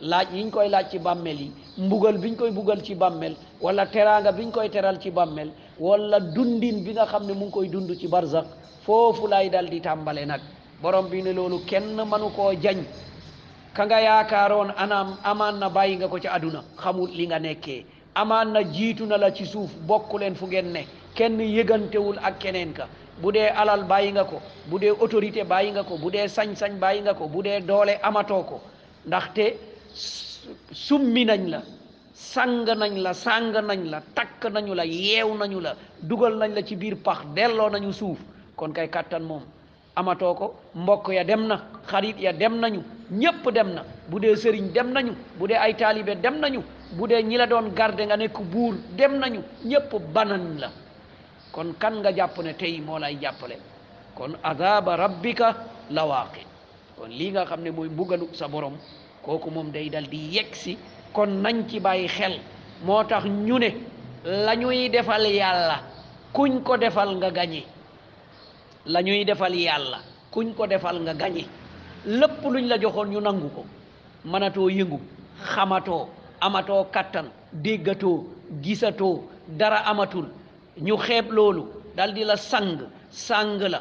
laaj 0.01 0.27
yiñ 0.33 0.51
koy 0.51 0.69
laaj 0.69 0.89
ci 0.91 0.99
bàmmel 0.99 1.39
yi 1.41 1.51
mbugal 1.79 2.17
biñ 2.19 2.35
koy 2.37 2.51
bugal 2.51 2.83
ci 2.83 2.93
bàmmel 2.95 3.35
wala 3.61 3.85
teraanga 3.87 4.31
biñ 4.31 4.51
koy 4.51 4.69
teral 4.69 4.99
ci 4.99 5.09
bàmmel 5.09 5.51
wala 5.81 6.19
dundin 6.35 6.77
bi 6.85 6.91
nga 6.95 7.05
xam 7.11 7.23
ne 7.27 7.33
mu 7.33 7.45
ngi 7.47 7.53
koy 7.53 7.67
dund 7.73 7.89
ci 7.99 8.07
barzak 8.07 8.45
foofu 8.85 9.25
lay 9.27 9.49
dal 9.49 9.67
di 9.71 9.81
tàmbale 9.81 10.23
nag 10.27 10.41
borom 10.81 11.09
bi 11.09 11.21
ne 11.23 11.33
loolu 11.33 11.57
kenn 11.69 11.95
manu 12.09 12.29
koo 12.37 12.53
jañ 12.63 12.77
ka 13.75 13.83
nga 13.85 13.99
yaakaaroon 14.07 14.69
anaam 14.83 15.17
amaan 15.23 15.57
na 15.59 15.69
bàyyi 15.69 15.95
nga 15.97 16.07
ko 16.07 16.19
ci 16.19 16.27
àdduna 16.27 16.61
xamul 16.77 17.09
li 17.17 17.25
nga 17.27 17.39
nekkee 17.39 17.85
amaan 18.13 18.51
na 18.53 18.61
jiitu 18.73 19.05
na 19.07 19.17
la 19.17 19.31
ci 19.33 19.45
suuf 19.45 19.71
bokku 19.89 20.17
leen 20.19 20.35
fu 20.35 20.45
ngeen 20.45 20.69
ne 20.71 20.85
kenn 21.15 21.39
yëgantewul 21.39 22.17
ak 22.21 22.37
keneen 22.39 22.73
ka 22.73 22.85
bu 23.21 23.31
dee 23.31 23.49
alal 23.61 23.83
bàyyi 23.83 24.11
nga 24.11 24.23
ko 24.23 24.37
bu 24.69 24.79
dee 24.79 24.89
autorité 25.03 25.43
bàyyi 25.43 25.71
nga 25.71 25.83
ko 25.83 25.97
bu 25.97 26.11
dee 26.11 26.27
sañ-sañ 26.27 26.77
bàyyi 26.79 27.01
nga 27.01 27.13
ko 27.13 27.25
bu 27.27 27.41
dee 27.41 27.59
doole 27.61 27.97
amatoo 28.03 28.43
ko 28.43 28.61
ndaxte 29.07 29.43
summi 30.71 31.25
nañ 31.25 31.49
la 31.49 31.61
sang 32.13 32.65
nañ 32.67 32.97
la 33.01 33.13
sang 33.13 33.51
nañ 33.69 33.89
la 33.89 33.99
takk 34.41 34.51
nañu 34.53 34.73
la 34.73 34.83
yeew 34.85 35.37
nañu 35.37 35.59
la 35.61 35.75
dugal 36.01 36.33
nañ 36.37 36.51
la 36.55 36.63
ci 36.65 36.75
biir 36.75 36.95
pax 36.95 37.19
delloo 37.35 37.69
nañu 37.69 37.91
suuf 37.93 38.17
kon 38.55 38.71
kay 38.73 38.87
kàttan 38.89 39.19
moom 39.23 39.43
amatoo 39.95 40.33
ko 40.33 40.55
mbokk 40.75 41.09
ya 41.13 41.23
dem 41.23 41.45
na 41.47 41.57
xarit 41.87 42.17
ya 42.19 42.31
dem 42.33 42.59
nañu 42.59 42.81
ñépp 43.11 43.47
dem 43.53 43.73
na 43.73 43.83
bu 44.09 44.19
dee 44.19 44.35
sëriñ 44.35 44.71
dem 44.73 44.91
nañu 44.93 45.13
bu 45.37 45.47
dee 45.47 45.57
ay 45.61 45.73
taalibe 45.75 46.15
dem 46.21 46.39
nañu 46.39 46.61
bu 46.97 47.07
dee 47.07 47.21
ñi 47.23 47.37
la 47.37 47.45
doon 47.45 47.69
garde 47.75 48.01
nga 48.05 48.17
nekk 48.17 48.39
buur 48.51 48.73
dem 48.97 49.19
nañu 49.19 49.41
ñépp 49.63 49.93
banan 50.13 50.57
la 50.59 50.71
kon 51.51 51.73
kan 51.79 51.93
nga 52.01 52.11
jàpp 52.13 52.37
ne 52.43 52.53
tey 52.53 52.81
moo 52.81 52.97
lay 52.97 53.17
jàppale 53.21 53.57
kon 54.15 54.33
azaba 54.43 54.95
rabbika 54.97 55.55
la 55.91 56.05
waaqi 56.05 56.41
kon 56.97 57.09
lii 57.09 57.31
nga 57.31 57.45
xam 57.45 57.61
ne 57.61 57.69
mooy 57.71 57.89
mbugalu 57.89 58.27
sa 58.33 58.47
borom 58.47 58.73
kooku 59.21 59.51
moom 59.51 59.71
day 59.71 59.89
dal 59.89 60.07
di 60.09 60.31
yegg 60.35 60.55
si 60.55 60.77
kon 61.13 61.27
nañ 61.41 61.67
ci 61.67 61.79
bàyyi 61.79 62.07
xel 62.07 62.39
moo 62.85 63.03
tax 63.03 63.23
ñu 63.25 63.59
ne 63.59 63.69
la 64.25 64.55
ñuy 64.55 64.89
defal 64.89 65.25
yàlla 65.25 65.79
kuñ 66.33 66.61
ko 66.63 66.77
defal 66.77 67.15
nga 67.17 67.29
gañe 67.31 67.63
la 68.85 69.01
ñuy 69.01 69.23
defal 69.25 69.53
yàlla 69.55 69.99
kuñ 70.31 70.53
ko 70.53 70.67
defal 70.67 71.01
nga 71.01 71.13
gañe 71.13 71.45
lépp 72.05 72.43
luñ 72.43 72.67
la 72.69 72.77
joxoon 72.79 73.09
ñu 73.09 73.19
nangu 73.19 73.49
ko 73.55 73.65
mënatoo 74.31 74.67
yëngu 74.77 74.97
xamatoo 75.51 76.03
amatoo 76.45 76.83
kàttan 76.93 77.27
déggatoo 77.63 78.17
gisatoo 78.63 79.23
dara 79.47 79.77
amatul 79.91 80.27
ñu 80.85 80.95
xeeb 81.05 81.27
loolu 81.31 81.63
daldi 81.95 82.23
la 82.23 82.37
sang 82.37 82.71
sang 83.09 83.57
la 83.71 83.79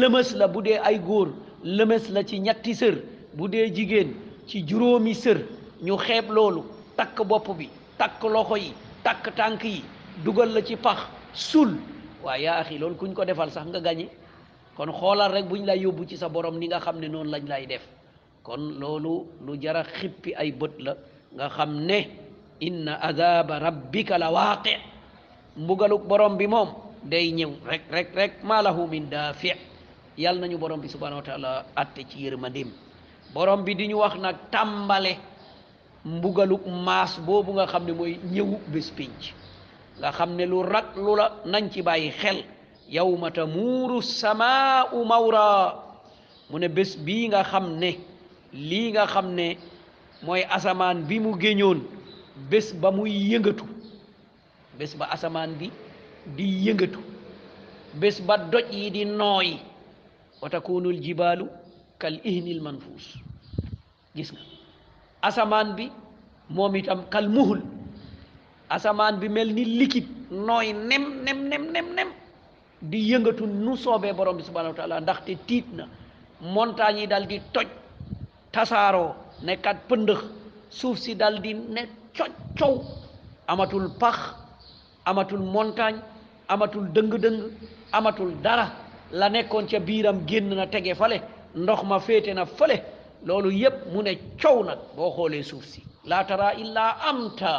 lëmës 0.00 0.28
la 0.38 0.46
bu 0.48 0.62
dee 0.62 0.78
ay 0.82 0.98
góor 0.98 1.28
lëmës 1.76 2.08
la 2.14 2.22
ci 2.24 2.40
ñetti 2.40 2.74
sër 2.74 2.94
bu 3.36 3.48
dee 3.48 3.68
jigéen 3.74 4.10
ci 4.48 4.64
juróomi 4.68 5.14
sër 5.14 5.38
ñu 5.84 5.96
xeeb 5.98 6.30
loolu 6.30 6.62
takk 6.96 7.16
bopp 7.28 7.46
bi 7.58 7.66
takk 7.98 8.20
loxo 8.32 8.56
yi 8.56 8.72
takk 9.04 9.36
tànk 9.36 9.62
yi 9.62 9.84
dugal 10.24 10.48
la 10.56 10.64
ci 10.64 10.74
pax 10.74 10.98
sul 11.36 11.76
waaye 12.24 12.48
yaa 12.48 12.64
axi 12.64 12.78
loolu 12.80 12.96
kuñ 12.96 13.12
ko 13.12 13.22
defal 13.24 13.52
sax 13.52 13.68
nga 13.68 13.80
gañe 13.80 14.08
kon 14.76 14.90
xoolal 14.90 15.30
rek 15.30 15.46
buñ 15.46 15.66
lay 15.68 15.78
yóbbu 15.84 16.08
ci 16.08 16.16
sa 16.16 16.28
borom 16.32 16.56
ni 16.58 16.66
nga 16.66 16.80
xam 16.80 16.98
ne 16.98 17.06
noonu 17.08 17.30
lañ 17.30 17.44
lay 17.46 17.66
def 17.68 17.84
kon 18.42 18.80
loolu 18.80 19.28
lu 19.44 19.56
jara 19.60 19.84
xippi 19.84 20.32
ay 20.34 20.50
bët 20.52 20.74
la 20.80 20.96
nga 21.36 21.48
xam 21.48 21.84
ne 21.84 22.08
inna 22.60 22.96
azaba 23.04 23.58
rabbika 23.60 24.16
la 24.18 24.32
waaqi 24.32 24.74
mbugaluk 25.56 26.08
borom 26.08 26.36
bi 26.40 26.46
moom 26.48 26.68
day 27.04 27.30
ñëw 27.30 27.52
rek 27.68 27.82
rek 27.92 28.08
rek 28.14 28.32
maa 28.42 28.62
lahu 28.62 28.86
min 28.88 29.04
daafi 29.12 29.52
yàlla 30.16 30.40
nañu 30.40 30.56
borom 30.58 30.80
bi 30.80 30.88
subhanahu 30.88 31.20
wa 31.20 31.26
taala 31.28 31.50
atte 31.76 32.06
ci 32.08 32.24
yërmandeem 32.24 32.70
borom 33.34 33.62
bi 33.64 33.74
di 33.74 33.86
ñu 33.88 33.98
wax 34.00 34.16
nag 34.16 34.36
tàmbale 34.50 35.33
mbugaluk 36.04 36.62
maas 36.86 37.12
boobu 37.26 37.50
nga 37.56 37.66
xam 37.72 37.82
ne 37.86 37.92
mooy 37.98 38.12
ñëwu 38.34 38.54
bés 38.72 38.88
pinc 38.96 39.20
nga 39.98 40.08
xam 40.16 40.30
ne 40.38 40.44
lu 40.50 40.58
rak 40.72 40.88
lu 41.04 41.12
la 41.20 41.26
nañ 41.52 41.64
ci 41.72 41.80
bàyyi 41.86 42.10
xel 42.20 42.38
yawma 42.94 43.28
tamuuru 43.36 43.96
u 44.96 45.04
mawra 45.10 45.44
mu 46.50 46.56
ne 46.60 46.68
bés 46.76 46.92
bii 47.06 47.24
nga 47.28 47.40
xam 47.50 47.66
ne 47.82 47.90
lii 48.68 48.88
nga 48.92 49.04
xam 49.12 49.26
ne 49.38 49.48
mooy 50.26 50.42
asamaan 50.56 50.98
bi 51.08 51.16
mu 51.24 51.30
géñoon 51.42 51.80
bés 52.50 52.66
ba 52.80 52.88
muy 52.96 53.10
yëngatu 53.30 53.64
bés 54.78 54.92
ba 54.98 55.04
asamaan 55.14 55.52
bi 55.60 55.66
di 56.36 56.46
yëngatu 56.68 56.98
bés 58.00 58.16
ba 58.26 58.34
doj 58.52 58.64
yi 58.78 58.86
di 58.94 59.02
nooy 59.20 59.48
wa 60.42 60.48
takunul 60.50 60.98
jibaalu 61.04 61.46
kal 62.00 62.14
ihnil 62.32 62.60
manfuus 62.64 63.06
gis 64.16 64.30
nga 64.32 64.42
asamaan 65.24 65.72
bi 65.76 65.88
moom 66.52 66.76
itam 66.76 67.00
kal 67.08 67.26
muhul 67.28 67.60
asamaan 68.68 69.16
bi 69.22 69.28
mel 69.28 69.48
ni 69.56 69.64
likit 69.80 70.04
nooy 70.30 70.72
nem 70.76 71.24
nem 71.24 71.40
nem 71.96 72.08
di 72.90 72.98
yëngatul 73.10 73.48
nu 73.64 73.76
soobee 73.76 74.12
borom 74.12 74.36
bi 74.36 74.42
subhanahu 74.44 74.74
wa 74.76 74.78
taala 74.80 75.00
ndaxte 75.00 75.32
tiit 75.46 75.66
na 75.76 75.84
montagne 76.54 77.00
yi 77.00 77.06
dal 77.08 77.24
di 77.30 77.38
toj 77.54 77.68
tasaaroo 78.52 79.14
nekkat 79.46 79.76
pëndëx 79.88 80.20
suuf 80.78 80.96
si 80.98 81.12
dal 81.16 81.40
di 81.40 81.54
ne 81.54 81.82
coj 82.58 82.84
amatul 83.52 83.86
pax 84.00 84.16
amatul 85.10 85.42
montagne 85.54 86.00
amatul 86.52 86.84
dëng-dëng 86.94 87.38
amatul 87.98 88.30
dara 88.44 88.66
la 89.18 89.26
nekkoon 89.28 89.66
ca 89.70 89.78
biiram 89.86 90.18
génn 90.28 90.52
na 90.56 90.66
tege 90.66 90.92
fale 91.00 91.16
ndox 91.60 91.80
ma 91.88 91.98
féete 92.06 92.30
na 92.34 92.44
fale 92.58 92.76
loolu 93.28 93.50
yëpp 93.62 93.78
mu 93.92 94.00
ne 94.06 94.12
coow 94.42 94.58
nag 94.68 94.78
boo 94.96 95.10
xoolee 95.16 95.42
suuf 95.50 95.64
si 95.72 95.80
laa 96.10 96.24
tara 96.28 96.48
illaa 96.62 96.92
amta 97.10 97.52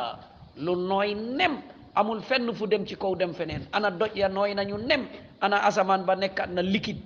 lu 0.65 0.73
nooy 0.89 1.09
nem 1.39 1.53
amul 1.99 2.21
fenn 2.27 2.53
fu 2.57 2.63
dem 2.71 2.83
ci 2.89 2.95
kaw 3.03 3.13
dem 3.19 3.31
feneen 3.39 3.63
ana 3.75 3.89
doj 3.99 4.11
ya 4.21 4.27
nooy 4.35 4.51
nañu 4.57 4.75
nem 4.89 5.01
ana 5.43 5.57
asamaan 5.67 6.03
ba 6.07 6.13
nekkat 6.21 6.49
na 6.55 6.61
liquide 6.73 7.01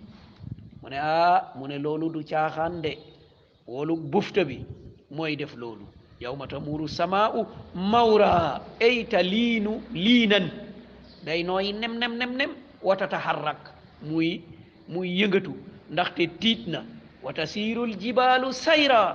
mu 0.81 0.87
ne 0.91 0.97
ah 1.13 1.41
mu 1.57 1.65
ne 1.69 1.77
loolu 1.83 2.05
du 2.15 2.21
caaxaan 2.31 2.73
de 2.83 2.91
woolu 3.71 3.93
bi 4.45 4.57
mooy 5.17 5.33
def 5.41 5.53
loolu 5.61 5.85
yawma 6.23 6.45
tamuuru 6.51 6.87
samaa'u 6.99 7.39
mawra 7.91 8.33
ay 8.85 8.95
liinu 9.33 9.73
liinan 10.03 10.45
day 11.25 11.39
nooy 11.49 11.65
nem 11.81 11.93
nem 12.01 12.13
nem 12.19 12.31
nem 12.39 12.51
watata 12.87 13.17
harrak 13.25 13.61
muy 14.09 14.29
muy 14.93 15.07
yëngatu 15.21 15.53
ndaxte 15.93 16.23
tiit 16.41 16.61
na 16.73 16.79
وتسير 17.25 17.77
الجبال 17.89 18.43
سيرا 18.67 19.05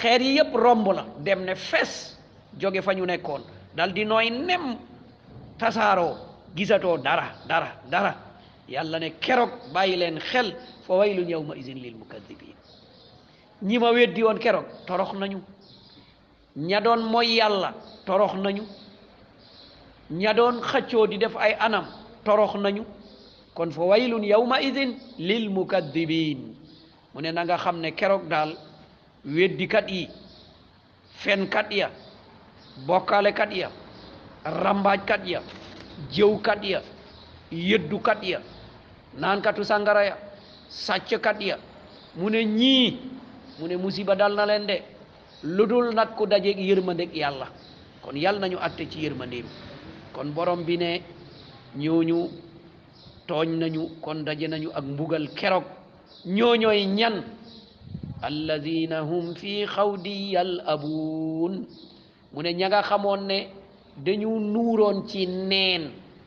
خير 0.00 0.20
يب 0.38 0.50
رمبلا 0.64 1.04
دم 1.26 1.40
نفس 1.50 1.92
جوغي 2.60 2.82
فانيو 2.82 3.04
نيكون 3.04 3.42
دال 3.76 3.94
دي 3.94 4.04
نوي 4.04 4.30
نم 4.30 4.64
تسارو 5.60 6.10
جيزاتو 6.56 6.96
دارا 7.06 7.26
دارا 7.48 7.70
دارا 7.92 8.12
يالا 8.74 8.98
ني 9.02 9.08
كيروك 9.24 9.50
بايلين 9.74 10.16
خل 10.30 10.48
فويل 10.86 11.18
يوم 11.30 11.48
اذن 11.60 11.78
للمكذبين 11.84 12.56
ني 13.68 13.78
ما 13.78 13.90
ويدي 13.94 14.22
وون 14.24 14.38
كيروك 14.44 14.66
توروخ 14.88 15.10
نانيو 15.14 15.40
نيادون 16.66 17.00
موي 17.12 17.36
يالا 17.36 17.70
توروخ 18.06 18.34
نانيو 18.34 18.64
نيادون 20.18 20.54
خاتيو 20.70 21.04
دي 21.12 21.16
ديف 21.22 21.38
اي 21.44 21.52
انام 21.66 21.86
توروخ 22.24 22.56
نانيو 22.56 22.84
كون 23.56 23.70
فويل 23.70 24.12
يوم 24.32 24.52
اذن 24.54 24.88
للمكذبين 25.28 26.38
mu 27.14 27.20
ne 27.20 27.32
na 27.32 27.44
nga 27.44 27.56
xam 27.58 27.80
ne 27.80 27.90
keroog 27.92 28.28
daal 28.28 28.50
weddikat 29.24 29.88
yi 29.90 30.08
fenkat 31.22 31.68
ya 31.72 31.88
bokkaalekat 32.86 33.52
ya 33.54 33.68
rambaajkat 34.44 35.22
ya 35.26 35.40
jëwkat 36.14 36.60
ya 36.64 36.80
yëddukat 37.52 38.20
ya 38.24 38.38
naankatu 39.20 39.64
sàngara 39.64 40.02
ya 40.04 40.16
sàcckat 40.68 41.40
ya 41.40 41.56
mu 42.16 42.28
ne 42.30 42.44
ñii 42.44 42.96
mu 43.60 43.66
ne 43.68 43.76
musiba 43.76 44.14
dal 44.16 44.32
na 44.34 44.46
leen 44.46 44.66
de 44.66 44.76
lu 45.44 45.66
dul 45.66 45.94
nag 45.94 46.16
ku 46.16 46.26
dajeeg 46.26 46.58
yërmandeeg 46.58 47.14
yàlla 47.14 47.46
kon 48.02 48.16
yàlla 48.16 48.40
nañu 48.40 48.56
atte 48.58 48.88
ci 48.90 49.00
yërmandeem 49.00 49.44
kon 50.14 50.32
borom 50.32 50.64
bi 50.64 50.76
ne 50.78 51.02
ñooñu 51.76 52.30
tooñ 53.26 53.48
nañu 53.58 53.82
kon 54.00 54.24
daje 54.24 54.48
nañu 54.48 54.70
ak 54.74 54.84
mbugal 54.84 55.26
keroog 55.36 55.64
ñooñooy 56.24 56.86
ñan 56.86 57.24
alladina 58.22 59.00
hum 59.02 59.34
fi 59.34 59.66
xawdi 59.66 60.30
yalabuun 60.34 61.66
mu 62.32 62.42
ne 62.42 62.52
ña 62.54 62.68
nga 62.68 62.82
xamoon 62.82 63.26
ne 63.26 63.48
dañu 63.96 64.30
nuuroon 64.54 65.02
ci 65.08 65.26
neen 65.26 65.82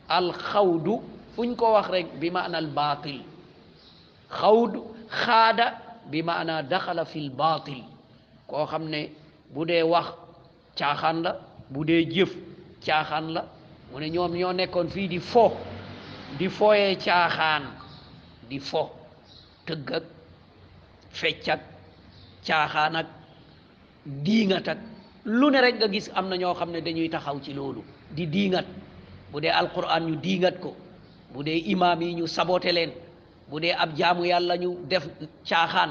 alxawdu 0.08 1.00
fu 1.32 1.42
ñu 1.48 1.56
ko 1.56 1.72
wax 1.72 1.86
rekk 1.90 2.08
bi 2.20 2.30
maana 2.30 2.58
al 2.58 2.66
baatil 2.76 3.20
xawd 4.28 4.74
xaada 5.08 5.66
bi 6.10 6.20
maana 6.22 6.62
daxala 6.62 7.04
fi 7.06 7.18
l 7.20 7.30
baatil 7.30 7.82
koo 8.50 8.66
xam 8.70 8.84
ne 8.90 9.00
bu 9.52 9.64
dee 9.64 9.82
wax 9.82 10.08
caaxaan 10.78 11.22
la 11.22 11.32
bu 11.72 11.84
dee 11.86 12.04
jëf 12.12 12.32
caaxaan 12.84 13.32
la 13.32 13.42
mu 13.90 14.00
ne 14.00 14.08
ñoom 14.10 14.32
ñoo 14.38 14.52
nekkoon 14.52 14.88
fii 14.90 15.08
di 15.08 15.18
fo 15.18 15.46
di 16.38 16.48
foyee 16.50 16.96
caaxaan 17.04 17.62
di 18.50 18.58
fo 18.60 18.82
tëgg 19.66 19.90
feccak 21.10 21.10
fecc 21.18 21.46
ak 21.54 21.60
caaxaan 22.46 22.94
ak 23.00 23.06
diingat 24.24 24.78
lu 25.24 25.50
ne 25.50 25.58
rek 25.60 25.74
nga 25.78 25.88
gis 25.94 26.08
am 26.18 26.28
na 26.28 26.36
ñoo 26.36 26.54
xam 26.54 26.70
ne 26.70 26.80
dañuy 26.80 27.08
taxaw 27.08 27.38
ci 27.44 27.52
loolu 27.52 27.82
di 28.16 28.26
diingat 28.26 28.66
mu 29.32 29.40
dee 29.40 29.52
alquran 29.60 30.04
ñu 30.08 30.14
diingat 30.16 30.56
ko 30.64 30.70
mu 31.34 31.42
dee 31.42 31.58
imaam 31.74 32.00
yi 32.02 32.14
ñu 32.18 32.26
sabote 32.26 32.70
leen 32.72 32.92
bu 33.48 33.60
dee 33.60 33.72
ab 33.82 33.90
jaamu 33.98 34.24
yàlla 34.24 34.56
ñu 34.56 34.70
def 34.90 35.04
caaxaan 35.48 35.90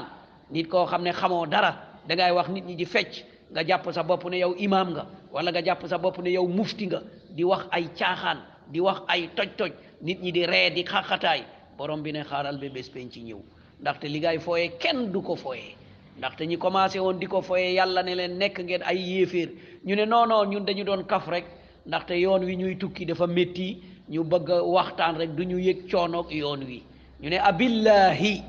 nit 0.50 0.68
koo 0.68 0.86
xam 0.86 1.02
ne 1.02 1.12
xamoo 1.12 1.46
dara 1.46 1.70
dangay 2.08 2.30
wax 2.32 2.48
nit 2.48 2.64
ñi 2.64 2.76
di 2.76 2.84
fecc 2.86 3.12
nga 3.52 3.64
jàpp 3.68 3.92
sa 3.92 4.02
bopp 4.02 4.24
ne 4.30 4.38
yow 4.38 4.54
imaam 4.58 4.88
nga 4.90 5.04
wala 5.32 5.50
nga 5.52 5.62
jàpp 5.64 5.86
sa 5.88 5.98
bopp 5.98 6.18
ne 6.18 6.30
yow 6.30 6.46
mufti 6.46 6.86
nga 6.86 7.00
di 7.36 7.44
wax 7.44 7.62
ay 7.70 7.84
caaxaan 7.98 8.38
di 8.72 8.80
wax 8.80 8.98
ay 9.08 9.28
toj-toj 9.36 9.72
nit 10.02 10.18
ñi 10.22 10.32
di 10.32 10.46
ree 10.46 10.70
di 10.70 10.84
xaxataay 10.84 11.40
borom 11.76 12.02
bi 12.02 12.12
ne 12.12 12.24
xaaral 12.24 12.58
ba 12.58 12.68
bés 12.74 12.90
ci 13.12 13.20
ñëw 13.22 13.40
ndaxte 13.80 14.06
li 14.08 14.18
ngay 14.20 14.38
fooye 14.38 14.66
kenn 14.82 15.12
du 15.12 15.20
ko 15.22 15.34
fooye 15.36 15.76
ndaxte 16.18 16.42
ñi 16.48 16.56
commencé 16.58 16.98
woon 16.98 17.18
di 17.20 17.26
ko 17.26 17.40
fooye 17.42 17.74
yàlla 17.76 18.02
ne 18.02 18.14
leen 18.14 18.38
nekk 18.38 18.56
ngeen 18.64 18.82
ay 18.82 18.96
yéeféer 19.08 19.48
ñu 19.86 19.94
ne 19.96 20.04
non 20.06 20.46
ñun 20.50 20.64
dañu 20.64 20.84
doon 20.84 21.04
kaf 21.04 21.26
rek 21.28 21.44
ndaxte 21.86 22.12
yoon 22.16 22.42
wi 22.44 22.56
ñuy 22.56 22.74
tukki 22.80 23.04
dafa 23.06 23.26
métti 23.26 23.68
ñu 24.12 24.24
bëgg 24.24 24.48
a 24.50 24.62
waxtaan 24.62 25.16
rek 25.18 25.30
du 25.36 25.44
ñu 25.46 25.58
yëg 25.58 25.90
coonoog 25.90 26.30
yoon 26.30 26.62
wi 26.64 26.82
ñu 27.20 27.28
ne 27.30 27.36
abillahi 27.38 28.42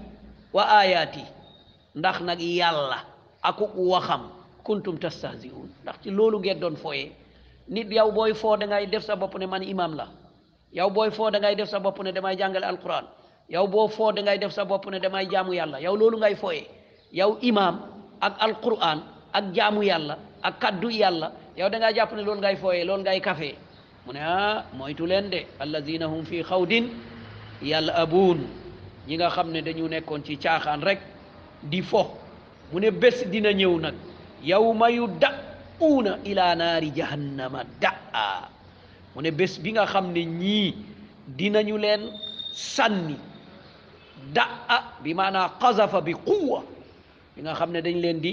wa 0.53 0.63
ayaati 0.81 1.23
ndax 1.95 2.21
nag 2.21 2.39
yàlla 2.39 2.97
akuk 3.41 3.71
waxam 3.75 4.21
kuntum 4.63 4.97
tastahziun 4.97 5.67
ndax 5.83 5.95
ci 6.03 6.09
loolu 6.09 6.39
ngeen 6.39 6.59
doon 6.59 6.75
fooye 6.77 7.11
nit 7.67 7.89
yow 7.91 8.11
booy 8.11 8.33
foo 8.33 8.55
da 8.57 8.65
ngay 8.67 8.87
def 8.87 9.03
sa 9.03 9.15
bopp 9.15 9.35
ne 9.37 9.45
man 9.45 9.63
imam 9.63 9.93
la 9.95 10.07
yow 10.73 10.89
booy 10.89 11.11
foo 11.11 11.29
da 11.31 11.39
ngay 11.39 11.55
def 11.55 11.69
sa 11.69 11.79
bopp 11.79 11.99
ne 12.03 12.11
damay 12.11 12.37
jàngale 12.37 12.63
alquran 12.65 13.05
yow 13.49 13.65
boo 13.67 13.87
foo 13.87 14.11
da 14.11 14.21
ngay 14.21 14.37
def 14.39 14.51
sa 14.51 14.63
bopp 14.65 14.85
ne 14.91 14.99
damay 14.99 15.27
jaamu 15.29 15.53
yàlla 15.53 15.79
yow 15.81 15.95
loolu 15.95 16.17
ngay 16.19 16.35
fooyee 16.35 16.67
yow 17.13 17.37
imaam 17.41 17.79
ak 18.21 18.35
alquran 18.39 18.99
ak 19.33 19.53
jaamu 19.55 19.83
yàlla 19.83 20.17
ak 20.43 20.59
kaddu 20.59 20.89
yàlla 20.91 21.31
yow 21.57 21.69
da 21.69 21.93
jàpp 21.93 22.11
ne 22.13 22.21
loolu 22.23 22.39
ngay 22.41 22.55
fooyee 22.57 22.83
loolu 22.83 23.01
ngay 23.03 23.21
kafe 23.21 23.55
mu 24.05 24.13
ne 24.13 24.19
ah 24.19 24.63
moytu 24.73 25.05
leen 25.05 25.29
de 25.29 25.45
allazina 25.59 26.05
hum 26.07 26.25
fi 26.25 26.43
xawdin 26.43 26.89
yàlla 27.61 27.93
abuun 27.95 28.43
ñi 29.07 29.15
nga 29.15 29.29
xam 29.29 29.51
ne 29.51 29.61
dañu 29.61 29.87
nekkoon 29.87 30.23
ci 30.25 30.37
caaxaan 30.37 30.81
rek 30.83 30.99
di 31.63 31.81
fo 31.81 32.17
mu 32.73 32.79
ne 32.79 32.91
bés 32.91 33.23
dina 33.31 33.51
ñëw 33.53 33.79
nag 33.79 33.95
yawma 34.43 34.89
yu 34.91 35.07
da 35.19 35.31
uuna 35.81 36.17
ila 36.25 36.55
naari 36.55 36.91
jahannama 36.93 37.63
daa 37.81 38.49
mu 39.15 39.21
ne 39.21 39.31
bés 39.31 39.57
bi 39.63 39.71
nga 39.71 39.85
xam 39.85 40.11
ne 40.11 40.25
ñii 40.25 40.75
dinañu 41.37 41.77
leen 41.77 42.11
sànni 42.53 43.15
da'a 44.33 45.01
bi 45.05 45.13
maanaa 45.13 45.49
qazafa 45.59 46.01
bi 46.05 46.13
quwwa 46.25 46.59
bi 47.35 47.39
nga 47.41 47.53
xam 47.59 47.69
ne 47.73 47.79
dañ 47.85 47.97
leen 48.03 48.19
di 48.23 48.31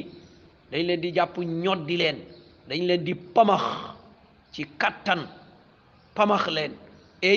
dañ 0.72 0.82
leen 0.88 1.00
di 1.04 1.10
jàpp 1.16 1.34
ñoddi 1.64 1.96
leen 2.02 2.18
dañ 2.68 2.80
leen 2.88 3.02
di 3.06 3.14
pamax 3.34 3.62
ci 4.52 4.62
kattan 4.80 5.22
pamax 6.16 6.42
leen 6.56 6.72
fa 7.20 7.30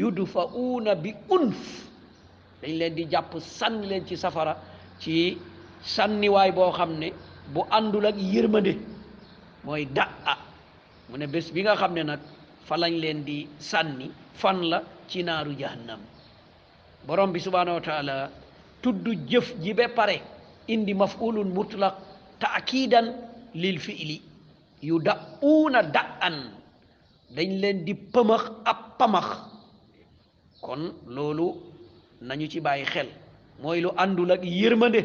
yudfa'uuna 0.00 0.92
bi 1.04 1.10
unf 1.36 1.60
dañ 2.62 2.72
leen 2.80 2.94
di 2.96 3.04
jàpp 3.12 3.30
sànni 3.58 3.86
leen 3.90 4.06
ci 4.08 4.16
safara 4.16 4.54
ci 5.02 5.38
sànniwaay 5.94 6.50
boo 6.56 6.70
xam 6.78 6.90
ne 7.00 7.08
bu 7.52 7.60
àndul 7.76 8.06
ak 8.10 8.16
yërmande 8.34 8.72
mooy 9.64 9.84
da'a 9.96 10.34
mu 11.10 11.16
ne 11.18 11.26
bés 11.26 11.48
bi 11.54 11.62
nga 11.62 11.74
xam 11.80 11.92
ne 11.94 12.02
nag 12.02 12.20
fa 12.66 12.76
lañ 12.82 12.94
leen 13.02 13.24
di 13.24 13.48
sànni 13.58 14.06
fan 14.40 14.58
la 14.70 14.78
ci 15.08 15.22
naaru 15.22 15.52
jahannam 15.60 16.00
borom 17.06 17.32
bi 17.32 17.40
subhanahu 17.40 17.76
wa 17.80 17.84
taala 17.84 18.16
tudd 18.82 19.04
jëf 19.28 19.54
ji 19.60 19.72
ba 19.76 19.88
pare 19.94 20.20
indi 20.68 20.94
mafulun 20.96 21.52
mutlaq 21.54 21.94
taakidan 22.40 23.12
lil 23.54 23.78
fiili 23.78 24.18
yu 24.80 24.98
da'uuna 24.98 25.82
da'an 25.94 26.36
dañ 27.36 27.50
leen 27.62 27.84
di 27.84 27.94
pëmax 27.94 28.42
ab 28.64 28.96
pamax 28.98 29.28
kon 30.64 30.92
loolu 31.06 31.52
nañu 32.24 32.48
ci 32.50 32.60
bàyyi 32.60 32.84
xel 32.84 33.08
mooy 33.60 33.80
lu 33.84 33.90
àndul 33.96 34.30
ak 34.32 34.42
yërmande 34.42 35.00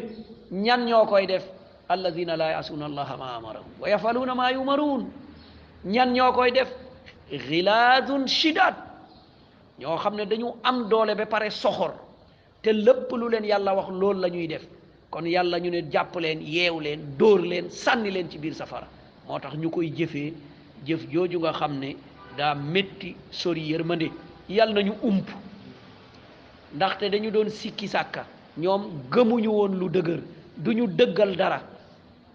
ñan 0.52 0.80
ñoo 0.88 1.04
koy 1.06 1.26
def 1.26 1.44
alladina 1.88 2.36
laa 2.36 2.50
yasuuna 2.60 2.84
allaha 2.86 3.16
ma 3.16 3.36
amarahum 3.36 3.70
wa 3.80 3.86
yafaluuna 3.88 4.34
maa 4.34 4.50
yumaruun 4.56 5.10
ñan 5.84 6.12
ñoo 6.16 6.32
koy 6.32 6.50
def 6.52 6.68
xilaadun 7.48 8.24
shidaat 8.26 8.89
ñoo 9.80 9.96
xam 9.96 10.14
ne 10.16 10.24
dañu 10.26 10.48
am 10.62 10.88
doole 10.88 11.14
ba 11.14 11.24
pare 11.26 11.50
soxor 11.50 11.92
te 12.62 12.70
lépp 12.72 13.10
lu 13.16 13.28
leen 13.30 13.44
yàlla 13.44 13.72
wax 13.74 13.88
loolu 13.88 14.20
la 14.20 14.28
ñuy 14.28 14.46
def 14.46 14.62
kon 15.10 15.24
yàlla 15.24 15.58
ñu 15.58 15.70
ne 15.70 15.88
jàpp 15.90 16.14
leen 16.16 16.40
yeew 16.42 16.80
leen 16.80 17.16
dóor 17.18 17.40
leen 17.40 17.70
sànni 17.70 18.10
leen 18.10 18.28
ci 18.30 18.38
biir 18.38 18.54
safara 18.54 18.86
moo 19.26 19.38
tax 19.40 19.54
ñu 19.56 19.70
koy 19.70 19.90
jëfee 19.96 20.34
jëf 20.86 21.02
jooju 21.12 21.38
nga 21.40 21.52
xam 21.52 21.78
ne 21.78 21.96
daa 22.36 22.54
métti 22.54 23.16
sori 23.30 23.60
yërmande 23.70 24.08
yàlla 24.50 24.74
nañu 24.74 24.92
ump 25.02 25.28
ndaxte 26.74 27.04
dañu 27.10 27.30
doon 27.30 27.48
sikki 27.48 27.88
sàkka 27.88 28.26
ñoom 28.58 28.82
gëmuñu 29.12 29.48
woon 29.50 29.78
lu 29.78 29.88
dëgër 29.88 30.20
du 30.58 30.72
ñu 30.74 30.86
dëggal 30.88 31.36
dara 31.36 31.60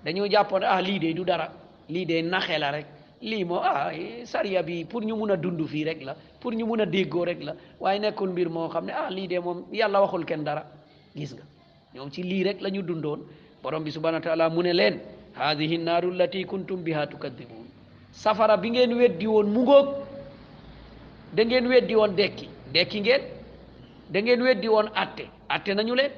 dañu 0.03 0.27
jàppoon 0.31 0.63
ah 0.63 0.81
lii 0.81 0.99
de 0.99 1.13
du 1.13 1.23
dara 1.23 1.49
lii 1.89 2.05
de 2.07 2.21
naxe 2.21 2.57
la 2.57 2.71
rek 2.71 2.85
lii 3.29 3.43
moo 3.49 3.59
ah 3.69 3.89
sariya 4.31 4.61
bi 4.67 4.85
pour 4.89 5.01
ñu 5.03 5.15
mun 5.19 5.31
a 5.33 5.35
dund 5.43 5.61
fii 5.71 5.83
rek 5.87 5.99
la 6.07 6.13
pour 6.39 6.53
ñu 6.53 6.65
mun 6.69 6.81
a 6.83 6.85
déggoo 6.85 7.25
rek 7.29 7.41
la 7.47 7.53
waaye 7.81 7.99
nekkul 7.99 8.29
mbir 8.33 8.49
moo 8.55 8.67
xam 8.73 8.85
ne 8.85 8.93
ah 9.01 9.09
lii 9.15 9.27
de 9.31 9.37
moom 9.45 9.57
yàlla 9.79 9.97
waxul 10.03 10.23
kenn 10.29 10.43
dara 10.47 10.63
gis 11.17 11.31
nga 11.35 11.43
ñoom 11.95 12.09
ci 12.13 12.21
lii 12.29 12.43
rek 12.47 12.57
la 12.61 12.69
ñu 12.69 12.81
dundoon 12.87 13.19
borom 13.63 13.83
bi 13.85 13.91
subhanahu 13.95 14.19
wa 14.19 14.25
taala 14.27 14.49
mu 14.55 14.61
ne 14.63 14.73
leen 14.79 14.95
haadihi 15.39 15.77
naaru 15.87 16.09
lati 16.19 16.45
kuntum 16.51 16.79
biha 16.85 17.07
tukadibuun 17.11 17.67
safara 18.11 18.55
bi 18.61 18.69
ngeen 18.73 18.91
weddi 18.99 19.25
woon 19.33 19.47
mu 19.53 19.61
ngoog 19.63 19.87
da 21.35 21.41
ngeen 21.45 21.65
weddi 21.71 21.95
woon 21.99 22.11
dekki 22.19 22.47
dekki 22.73 22.97
ngeen 23.03 23.21
da 24.11 24.17
ngeen 24.21 24.41
weddi 24.47 24.67
woon 24.73 24.87
atte 25.01 25.25
atte 25.53 25.71
nañu 25.77 25.93
leen 25.99 26.11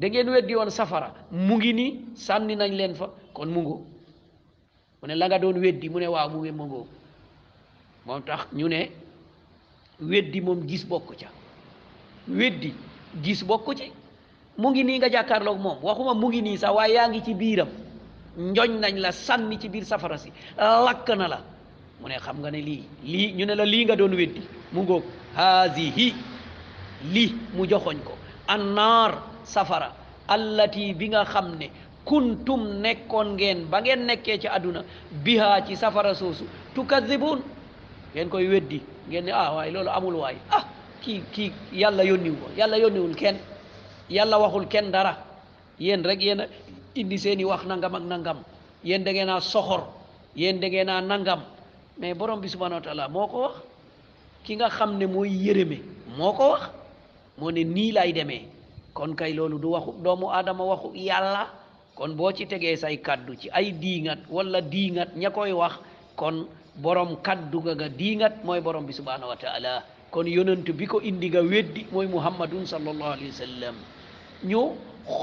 da 0.00 0.06
ngeen 0.08 0.28
weddi 0.34 0.54
woon 0.58 0.70
safara 0.78 1.08
mu 1.46 1.54
ngi 1.56 1.72
nii 1.78 1.90
sànni 2.24 2.54
nañ 2.60 2.72
leen 2.80 2.94
fa 3.00 3.06
kon 3.34 3.48
mu 3.54 3.62
mu 5.00 5.06
ne 5.08 5.14
la 5.14 5.26
nga 5.28 5.38
doon 5.38 5.58
weddi 5.58 5.88
mu 5.88 5.98
ne 5.98 6.06
waaw 6.06 6.28
mu 6.28 6.38
wémma 6.44 6.64
ngoo 6.64 6.86
moo 8.06 8.20
tax 8.26 8.42
ñu 8.58 8.66
ne 8.68 8.80
weddi 10.10 10.40
moom 10.40 10.60
gis 10.68 10.84
bokk 10.90 11.08
ca 11.20 11.26
weddi 12.38 12.70
gis 13.24 13.40
bokk 13.48 13.66
ci 13.78 13.86
mu 14.60 14.68
ngi 14.70 14.82
nii 14.84 14.98
nga 14.98 15.08
jàkkaarloog 15.10 15.58
moom 15.60 15.78
waxuma 15.82 16.12
mu 16.20 16.26
ngi 16.28 16.40
nii 16.42 16.58
sax 16.62 16.70
waaye 16.76 16.94
yaa 16.96 17.08
ngi 17.10 17.20
ci 17.24 17.32
biiram 17.34 17.68
njoñ 18.50 18.70
nañ 18.82 18.94
la 19.00 19.12
sànni 19.12 19.58
ci 19.58 19.68
biir 19.68 19.84
safara 19.84 20.18
si 20.18 20.30
lakk 20.56 21.08
na 21.16 21.28
la 21.28 21.38
mu 22.00 22.08
ne 22.08 22.16
xam 22.24 22.36
nga 22.40 22.50
ne 22.50 22.60
lii 22.60 22.82
lii 23.04 23.32
ñu 23.38 23.44
ne 23.46 23.54
la 23.54 23.64
lii 23.64 23.84
nga 23.84 23.96
doon 23.96 24.14
weddi 24.14 24.40
mu 24.72 24.80
ngoog 24.82 25.02
haazihi 25.34 26.14
lii 27.12 27.30
mu 27.56 27.66
joxoñ 27.66 27.98
ko 28.06 28.16
annaar 28.48 29.14
safara 29.44 29.94
allati 30.28 30.92
bi 30.94 31.08
nga 31.08 31.24
xam 31.24 31.56
ne 31.58 31.68
kuntum 32.04 32.80
nekkoon 32.80 33.36
ngeen 33.36 33.68
ba 33.68 33.80
ngeen 33.80 34.06
nekkee 34.06 34.38
ci 34.40 34.48
àdduna 34.48 34.84
bihaa 35.24 35.60
ci 35.66 35.76
safara 35.76 36.14
soosu 36.14 36.44
tukazibun 36.74 37.42
ngeen 38.14 38.28
koy 38.28 38.48
weddi 38.48 38.80
ngeen 39.08 39.24
ne 39.28 39.32
ah 39.32 39.52
waaye 39.54 39.70
loolu 39.72 39.90
amul 39.90 40.14
waay 40.24 40.36
ah 40.50 40.64
kii 41.04 41.20
kii 41.32 41.52
yàlla 41.72 42.02
yónniwu 42.04 42.36
ko 42.36 42.48
yàlla 42.56 42.76
yónniwul 42.78 43.14
kenn 43.16 43.36
yàlla 44.08 44.38
waxul 44.40 44.66
kenn 44.68 44.90
dara 44.92 45.16
yéen 45.80 46.00
rek 46.04 46.20
yéen 46.20 46.48
indi 46.96 47.18
seeni 47.18 47.44
wax 47.44 47.64
nangam 47.64 47.94
ak 47.94 48.02
nangam 48.04 48.38
yéen 48.84 49.04
da 49.04 49.12
ngeen 49.12 49.28
a 49.30 49.40
soxor 49.40 49.80
yéen 50.36 50.60
da 50.60 50.68
ngeen 50.68 50.88
a 50.88 51.00
nangam 51.00 51.40
mais 51.98 52.14
borom 52.14 52.40
bi 52.40 52.48
subhanahu 52.48 52.80
moo 53.10 53.26
ko 53.28 53.36
wax 53.40 53.56
ki 54.44 54.56
nga 54.56 54.68
xam 54.70 54.96
ne 54.96 55.06
mooy 55.06 55.28
yërëme 55.46 55.78
moo 56.16 56.32
ko 56.32 56.50
wax 56.56 56.70
moo 57.38 57.50
ne 57.52 57.64
nii 57.64 57.92
lay 57.92 58.12
demee 58.12 58.48
kon 58.94 59.12
kay 59.16 59.32
loolu 59.34 59.58
du 59.58 59.68
waxu 59.72 59.92
doomu 60.02 60.30
aadama 60.32 60.64
waxu 60.64 60.92
yàlla 60.96 61.59
kon 62.00 62.16
boo 62.16 62.32
ci 62.32 62.46
tegee 62.48 62.76
say 62.80 62.96
kàddu 62.96 63.36
ci 63.36 63.50
ay 63.52 63.76
diingat 63.76 64.24
wala 64.32 64.62
diingat 64.64 65.12
wax 65.52 65.76
kon 66.16 66.46
borom 66.80 67.20
kaddu 67.20 67.60
ga 67.60 67.74
dingat, 67.92 68.40
diingat 68.40 68.62
borom 68.64 68.86
bi 68.88 68.92
subhanahu 68.96 69.28
wa 69.28 69.36
taala 69.36 69.84
kon 70.10 70.24
yonent 70.24 70.64
bi 70.72 70.86
ko 70.88 71.02
indi 71.04 71.28
ga 71.28 71.42
weddi 71.44 71.84
muhammadun 71.92 72.64
sallallahu 72.64 73.12
alaihi 73.16 73.28
wa 73.36 73.42
sallam 73.44 73.74
ñu 74.48 74.62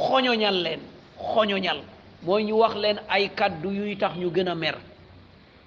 xoñoñal 0.06 0.58
leen 0.62 0.80
xoñoñal 1.18 1.82
moy 2.22 2.44
ñu 2.46 2.54
wax 2.62 2.76
leen 2.78 3.02
ay 3.10 3.32
kaddu 3.36 3.74
yuy 3.74 3.98
tax 3.98 4.14
ñu 4.16 4.30
gën 4.30 4.54
mer 4.54 4.78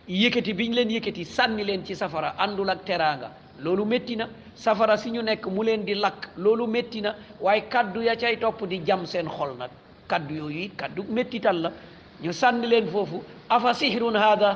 yëkkati 0.07 0.53
biñ 0.55 0.75
leen 0.79 0.90
yëkkati 0.90 1.25
sanni 1.25 1.64
leen 1.64 1.85
ci 1.85 1.96
safara 1.96 2.37
àndul 2.38 2.70
ak 2.70 2.85
teraanga 2.85 3.33
loolu 3.59 3.85
metti 3.85 4.14
na 4.16 4.29
safara 4.55 4.96
si 4.96 5.11
ñu 5.11 5.23
nekk 5.23 5.44
mu 5.51 5.62
leen 5.64 5.83
di 5.85 5.94
lakk 5.94 6.31
loolu 6.37 6.66
metti 6.68 7.01
na 7.03 7.16
kaddu 7.68 8.01
ya 8.03 8.14
cay 8.14 8.38
topp 8.38 8.62
di 8.66 8.79
jam 8.87 9.05
seen 9.07 9.27
xol 9.27 9.57
nag 9.59 9.70
kaddu 10.11 10.35
yooyu 10.42 10.61
it 10.66 10.73
kaddu 10.83 11.03
méttital 11.16 11.57
la 11.64 11.70
ñu 12.25 12.33
sànni 12.33 12.66
leen 12.66 12.87
foofu 12.90 13.23
afa 13.49 13.73
sihrun 13.75 14.16
hada 14.16 14.51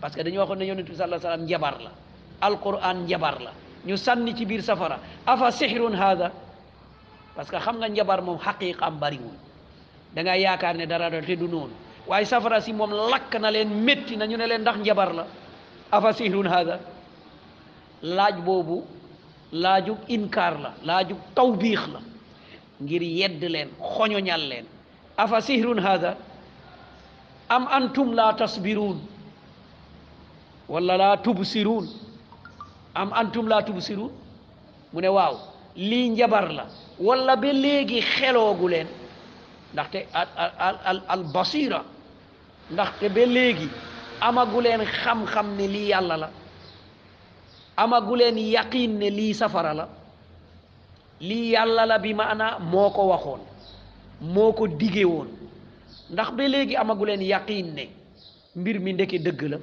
parce 0.00 0.14
que 0.16 0.22
dañu 0.22 0.38
waxoon 0.38 0.58
ne 0.58 0.66
yonent 0.66 0.84
bi 0.88 0.94
sallallahu 0.94 1.18
alayhi 1.18 1.24
wasallam 1.26 1.46
njabar 1.48 1.74
la 1.84 1.90
alquran 2.46 2.94
njabar 3.06 3.38
la 3.40 3.50
ñu 3.86 3.96
sànni 3.96 4.34
ci 4.36 4.44
biir 4.44 4.62
safara 4.62 4.98
afa 5.26 5.50
sihrun 5.50 5.94
hada 5.94 6.30
parce 7.34 7.50
que 7.50 7.56
xam 7.58 7.76
nga 7.78 7.88
njabar 7.88 8.20
moom 8.22 8.38
xaqiqam 8.38 8.98
bariwul 9.00 9.36
da 10.14 10.20
yaakaar 10.36 10.76
ne 10.76 10.86
dara 10.86 11.10
te 11.10 11.36
du 11.36 11.48
noonu 11.48 11.72
waaye 12.06 12.24
safara 12.26 12.60
si 12.60 12.72
moom 12.72 12.90
lakk 13.10 13.34
na 13.40 13.50
leen 13.50 13.70
métti 13.84 14.16
na 14.16 14.26
ñu 14.26 14.36
ne 14.36 14.46
leen 14.46 14.60
ndax 14.60 14.76
njabar 14.78 15.12
la 15.14 15.26
afa 15.90 16.12
sihrun 16.12 16.46
hada 16.48 16.80
laaj 18.02 18.36
boobu 18.44 18.84
laajug 19.52 19.98
inkaar 20.08 20.54
la 20.60 20.70
laajug 20.84 21.18
tawbiix 21.34 21.80
la 21.94 22.00
ngir 22.80 23.02
yedd 23.02 23.42
leen 23.44 23.70
ñal 24.22 24.48
leen 24.48 24.66
afa 25.16 25.40
sihrun 25.40 25.78
hada 25.78 26.16
am 27.48 27.66
antum 27.70 28.12
la 28.14 28.32
tasbirun 28.36 29.00
wala 30.68 30.96
la 30.96 31.16
tubsirun 31.16 31.86
am 32.94 33.12
antum 33.12 33.46
la 33.48 33.60
tubsirun 33.62 34.12
mu 34.92 35.00
ne 35.02 35.08
waaw 35.08 35.34
lii 35.76 36.08
njabar 36.10 36.50
la 36.52 36.66
wala 37.00 37.36
ba 37.40 37.52
léegi 37.52 38.00
xeloogu 38.00 38.68
leen 38.68 38.86
ndaxte 39.72 40.06
al 40.12 41.00
al 41.08 41.24
basira 41.34 41.82
ndaxte 42.70 43.08
ba 43.14 43.26
léegi 43.26 43.68
amagu 44.20 44.60
leen 44.60 44.82
xam-xam 44.84 45.56
ne 45.56 45.66
lii 45.66 45.90
yàlla 45.90 46.16
la 46.16 46.30
amagu 47.76 48.14
leen 48.16 48.38
yaqin 48.38 48.88
ne 48.98 49.10
lii 49.10 49.34
safara 49.34 49.74
la 49.74 49.88
Li 51.20 51.50
yàlla 51.52 51.86
la 51.86 51.98
bi 51.98 52.14
maana 52.14 52.58
moo 52.60 52.90
ko 52.90 53.02
waxoon 53.10 53.40
moo 54.34 54.52
ko 54.58 54.64
digee 54.80 55.04
woon 55.12 55.28
ndax 56.12 56.28
ba 56.36 56.42
léegi 56.52 56.74
amagu 56.76 57.04
leen 57.08 57.22
yaqiin 57.32 57.68
ne 57.76 57.84
mbir 58.58 58.76
mi 58.80 58.90
ndeke 58.92 59.18
dëgg 59.24 59.40
la 59.52 59.58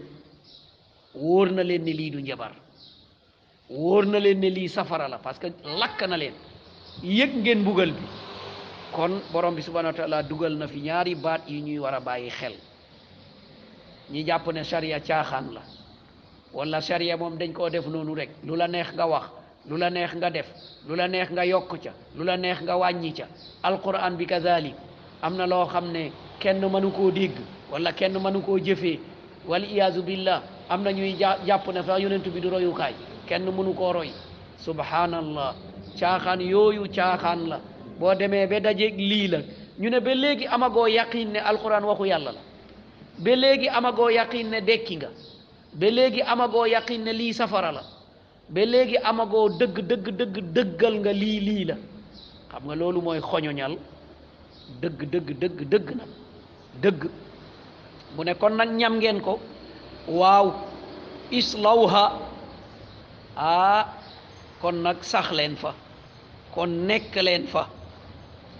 wóor 1.23 1.47
na 1.55 1.63
leen 1.69 1.83
ne 1.85 1.93
lii 1.99 2.11
du 2.13 2.19
njabar 2.21 2.51
wóor 3.79 4.03
na 4.11 4.19
leen 4.25 4.39
ne 4.41 4.49
lii 4.55 4.69
safara 4.75 5.07
la 5.07 5.17
parce 5.17 5.39
que 5.41 5.47
lakk 5.79 5.99
na 6.09 6.17
leen 6.21 6.33
yëg 7.17 7.31
ngeen 7.41 7.59
mbugal 7.61 7.91
bi 7.97 8.03
kon 8.95 9.11
borom 9.31 9.55
bi 9.55 9.61
subhanahu 9.61 9.93
wa 9.93 9.97
taala 9.97 10.23
dugal 10.29 10.53
na 10.59 10.67
fi 10.67 10.79
ñaari 10.87 11.15
baat 11.23 11.43
yi 11.51 11.57
ñuy 11.65 11.79
war 11.83 11.93
a 11.95 12.01
xel 12.39 12.53
ñi 14.11 14.23
ne 14.25 14.93
la 14.93 15.61
wala 16.55 16.81
sharia 16.81 17.17
moom 17.17 17.37
dañ 17.37 17.51
koo 17.53 17.69
def 17.69 17.87
noonu 17.87 18.13
rek 18.15 18.29
neex 18.43 18.89
nga 18.93 19.05
wax 19.11 19.25
lu 19.69 19.78
la 19.78 19.89
neex 19.89 20.13
nga 20.15 20.30
def 20.30 20.45
lu 20.88 20.95
la 20.95 21.08
neex 21.08 21.30
nga 21.32 21.43
yokk 21.45 21.82
ca 21.84 21.89
lu 22.15 22.23
la 22.23 22.38
neex 22.38 22.62
nga 22.62 22.75
wàññi 22.78 23.13
ca 23.13 23.25
alquran 23.63 24.15
bi 24.17 24.25
kazalik 24.25 24.75
am 25.21 25.36
na 25.38 25.45
loo 25.47 25.65
xam 25.65 25.91
ne 25.91 26.12
kenn 26.39 26.62
mënu 26.65 26.91
koo 26.91 27.12
dégg 27.12 27.32
wala 27.71 27.91
kenn 27.93 28.13
mënu 28.17 28.41
koo 28.41 28.58
jëfee 28.60 28.99
wal 29.47 29.63
iyaazu 29.63 30.04
billah 30.04 30.43
am 30.69 30.84
na 30.84 30.91
ñuy 30.91 31.13
jàpp 31.47 31.67
ne 31.67 31.82
sax 31.84 31.99
yonent 31.99 32.28
bi 32.30 32.39
du 32.41 32.49
royukaay 32.49 32.93
kenn 33.28 33.45
mënu 33.49 33.73
koo 33.73 33.91
roy 33.93 34.10
subhanallah 34.60 35.56
caaxaan 35.99 36.41
yooyu 36.41 36.88
caaxaan 36.95 37.47
la 37.47 37.60
boo 37.99 38.13
demee 38.13 38.45
ba 38.47 38.60
dajeeg 38.60 38.97
lii 38.99 39.28
la 39.28 39.39
ñu 39.80 39.89
ne 39.89 39.99
ba 39.99 40.13
léegi 40.13 40.45
amagoo 40.47 40.88
yaqin 40.88 41.25
ne 41.32 41.39
alquran 41.39 41.84
waxu 41.86 42.06
yàlla 42.06 42.32
la 42.32 42.39
ba 43.19 43.36
léegi 43.36 43.67
amagoo 43.69 44.10
yaqin 44.10 44.43
ne 44.49 44.62
dekki 44.62 44.95
nga 44.95 45.10
ba 45.73 45.89
léegi 45.89 46.21
amagoo 46.21 46.65
yaqin 46.65 46.99
ne 47.01 47.13
lii 47.13 47.34
safara 47.34 47.71
la 47.71 47.82
ba 48.49 48.65
léegi 48.65 48.97
amagoo 49.01 49.49
dëgg 49.60 49.77
dëgg 49.89 50.08
dëgg 50.17 50.38
dëggal 50.53 50.95
nga 50.99 51.13
lii 51.13 51.39
lii 51.47 51.63
la 51.65 51.75
xam 52.49 52.63
nga 52.65 52.75
loolu 52.79 52.99
mooy 53.01 53.19
xoñoñal 53.29 53.73
dëgg 54.81 54.99
dëgg 55.12 55.27
dëgg 55.41 55.60
dëgg 55.71 55.88
nag 55.97 56.10
dëgg 56.84 57.01
mu 58.15 58.23
ne 58.23 58.34
kon 58.39 58.53
nag 58.58 58.69
ñam 58.79 58.93
ngeen 58.97 59.19
ko 59.25 59.34
waaw 60.19 60.45
islawha 61.39 62.03
aa 63.36 63.79
ah. 63.79 63.84
kon 64.62 64.73
nag 64.86 64.97
sax 65.03 65.27
leen 65.38 65.55
fa 65.58 65.71
kon 66.53 66.69
nekk 66.88 67.15
leen 67.25 67.47
fa 67.47 67.63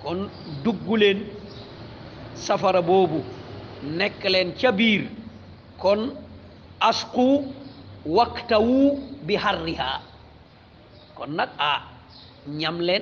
kon 0.04 0.30
dugg 0.64 0.86
leen 1.00 1.20
safara 2.34 2.82
boobu 2.82 3.22
nekk 3.98 4.24
leen 4.34 4.50
ca 4.60 4.72
biir 4.72 5.04
kon 5.78 6.02
asqu 6.90 7.28
waktawu 8.06 9.02
bi 9.26 9.34
harriha 9.34 9.98
kon 11.18 11.34
nag 11.36 11.50
a 11.58 11.74
ñam 12.62 12.78
leen 12.88 13.02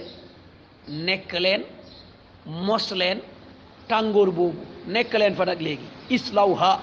nekk 1.06 1.32
leen 1.44 1.62
mos 2.66 2.90
leen 2.92 3.20
tàngoor 3.90 4.32
boobu 4.32 4.60
nekk 4.88 5.14
leen 5.20 5.36
fa 5.36 5.46
nag 5.46 5.60
léegi 5.66 5.84
islawha 6.16 6.80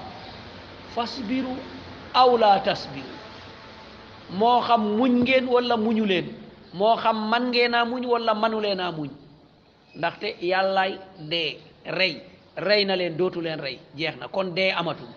fasbiru 0.95 1.55
aw 2.15 2.31
laa 2.43 2.59
tasbiru 2.65 3.09
moo 4.39 4.61
xam 4.67 4.83
muñ 4.97 5.13
ngeen 5.25 5.45
wala 5.55 5.77
muñu 5.85 6.05
leen 6.13 6.27
moo 6.79 6.97
xam 7.03 7.17
man 7.31 7.45
ngeenaa 7.51 7.85
muñ 7.91 8.03
wala 8.13 8.33
manu 8.43 8.59
leenaa 8.65 8.93
muñ 8.99 9.09
ndaxte 9.99 10.29
yàllaay 10.51 10.93
dee 11.31 11.51
rey 11.99 12.15
rey 12.67 12.83
na 12.89 12.95
leen 13.01 13.17
dootu 13.19 13.41
leen 13.47 13.61
rey 13.65 13.77
jeex 13.99 14.15
na 14.21 14.27
kon 14.35 14.47
dee 14.57 14.71
amatul 14.81 15.09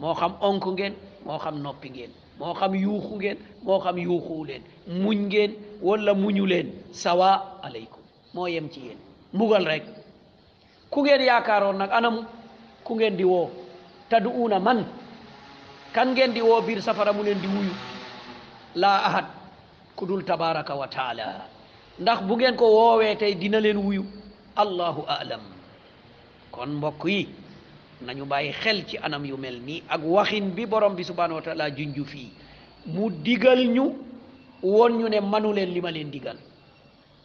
moo 0.00 0.14
xam 0.20 0.32
onk 0.48 0.64
ngeen 0.74 0.94
moo 1.26 1.38
xam 1.44 1.56
noppi 1.64 1.88
ngeen 1.90 2.10
moo 2.38 2.54
xam 2.60 2.72
yuuxu 2.84 3.12
ngeen 3.16 3.38
moo 3.66 3.78
xam 3.84 3.96
yuuxu 4.06 4.44
leen 4.48 4.62
muñ 5.02 5.18
ngeen 5.28 5.50
wala 5.86 6.12
muñu 6.22 6.44
leen 6.52 6.68
sawa 7.02 7.30
aleykum 7.64 8.02
moo 8.34 8.48
yem 8.54 8.66
ci 8.72 8.80
yéen 8.86 8.98
mbugal 9.34 9.64
rek 9.70 9.84
ku 10.92 10.98
ngeen 11.04 11.22
yaakaaroon 11.28 11.76
nag 11.80 11.90
anam 11.98 12.16
ku 12.84 12.92
ngeen 12.94 13.16
di 13.18 13.24
woo 13.24 13.48
una 14.44 14.58
man 14.66 14.80
kan 15.94 16.08
ngeen 16.14 16.32
di 16.36 16.40
woo 16.48 16.60
biir 16.66 16.80
safara 16.86 17.12
mu 17.12 17.22
leen 17.24 17.40
di 17.42 17.48
wuyu 17.54 17.72
laa 18.82 18.98
ahad 19.08 19.26
ku 19.96 20.06
dul 20.08 20.22
tabaraka 20.28 20.74
wa 20.80 20.88
taala 20.94 21.26
ndax 22.00 22.18
bu 22.26 22.32
ngeen 22.36 22.56
ko 22.60 22.66
woowee 22.76 23.16
tey 23.20 23.34
dina 23.40 23.58
leen 23.60 23.78
wuyu 23.78 24.04
allahu 24.56 25.00
alam 25.08 25.40
kon 26.52 26.70
mbokk 26.76 27.02
yi 27.08 27.28
nañu 28.02 28.24
bàyyi 28.24 28.52
xel 28.52 28.82
ci 28.86 28.96
anam 29.02 29.24
yu 29.26 29.36
mel 29.36 29.60
nii 29.64 29.82
ak 29.88 30.00
waxin 30.04 30.52
bi 30.54 30.66
borom 30.66 30.94
bi 30.96 31.04
subhanahu 31.04 31.34
wa 31.36 31.42
taala 31.42 31.70
junju 31.70 32.04
fii 32.04 32.28
mu 32.86 33.10
digal 33.10 33.60
ñu 33.68 33.94
woon 34.62 34.92
ñu 34.98 35.08
ne 35.08 35.20
manu 35.20 35.52
leen 35.52 35.70
li 35.72 35.80
ma 35.80 35.90
leen 35.90 36.10
digal 36.10 36.36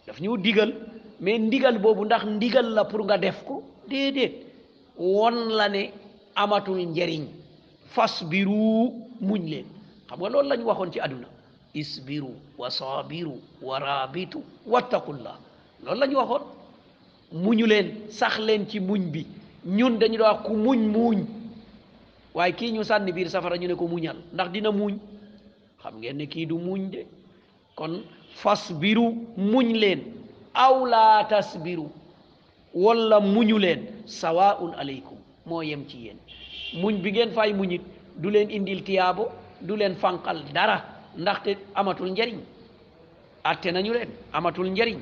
daf 0.08 0.20
ñu 0.22 0.38
digal 0.38 0.74
mais 1.20 1.40
ndigal 1.40 1.80
boobu 1.80 2.06
ndax 2.06 2.26
ndigal 2.26 2.66
la 2.74 2.86
pour 2.86 3.04
nga 3.06 3.18
def 3.18 3.44
ko 3.44 3.64
déedéet 3.90 4.34
won 4.98 5.32
la 5.58 5.70
ne 5.70 5.92
amatul 6.36 6.78
njariñ 6.86 7.26
fas 7.94 8.24
biru 8.24 8.94
muñ 9.22 9.50
leen 9.50 9.66
xam 10.08 10.20
nga 10.20 10.30
loolu 10.30 10.50
lañ 10.50 10.62
waxoon 10.64 10.92
ci 10.92 11.00
àdduna 11.00 11.28
isbiru 11.74 12.34
wa 12.58 12.70
sabiru 12.70 13.40
wa 13.62 13.80
rabitu 13.80 14.42
wattaqullah 14.68 15.38
loolu 15.84 16.00
la 16.00 16.08
ñu 16.08 16.16
waxoon 16.18 16.44
muñu 17.32 17.66
leen 17.66 18.10
sax 18.10 18.40
leen 18.40 18.66
ci 18.68 18.80
muñ 18.80 19.02
bi 19.12 19.26
ñun 19.68 19.98
dañu 20.00 20.18
doon 20.20 20.38
ku 20.46 20.54
muñ 20.56 20.80
muuñ 20.88 21.20
waaye 22.34 22.54
kii 22.56 22.72
ñu 22.72 22.84
sànni 22.84 23.12
biir 23.12 23.30
safara 23.30 23.58
ñu 23.58 23.68
ne 23.68 23.76
ko 23.76 23.88
muñal 23.88 24.16
ndax 24.34 24.52
dina 24.52 24.72
muñ 24.72 24.98
xam 25.84 25.96
ngeen 26.00 26.18
ne 26.18 26.26
kii 26.28 26.46
du 26.46 26.56
muñ 26.60 26.90
de 26.92 27.06
kon 27.76 28.02
fasbiru 28.36 29.26
muñ 29.38 29.74
leen 29.76 30.00
aw 30.54 30.86
laa 30.86 31.26
tasbiru 31.28 31.88
walla 32.74 33.20
muñu 33.20 33.58
leen 33.58 33.82
sawaun 34.06 34.74
aleykum 34.78 35.18
moo 35.46 35.62
yem 35.62 35.86
ci 35.88 35.98
yéen 35.98 36.18
muñ 36.80 37.02
bi 37.04 37.12
ngeen 37.12 37.32
fay 37.32 37.54
muñit 37.54 37.82
du 38.18 38.30
leen 38.30 38.50
indil 38.50 38.84
tiyaabo 38.84 39.30
du 39.62 39.76
leen 39.76 39.96
fanqal 39.96 40.44
dara 40.54 40.86
ndaxte 41.18 41.58
amatul 41.76 42.12
njariñ 42.12 42.40
atte 43.44 43.66
nañu 43.72 43.94
leen 43.94 44.10
amatul 44.34 44.70
njariñ 44.72 45.00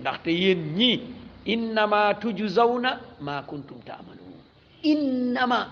ndaxte 0.00 0.28
yéen 0.30 0.60
ñii 0.78 0.98
innama 1.44 2.14
tujzawna 2.14 3.00
ma 3.20 3.42
kuntum 3.42 3.78
taamaluun 3.86 4.40
innama 4.82 5.70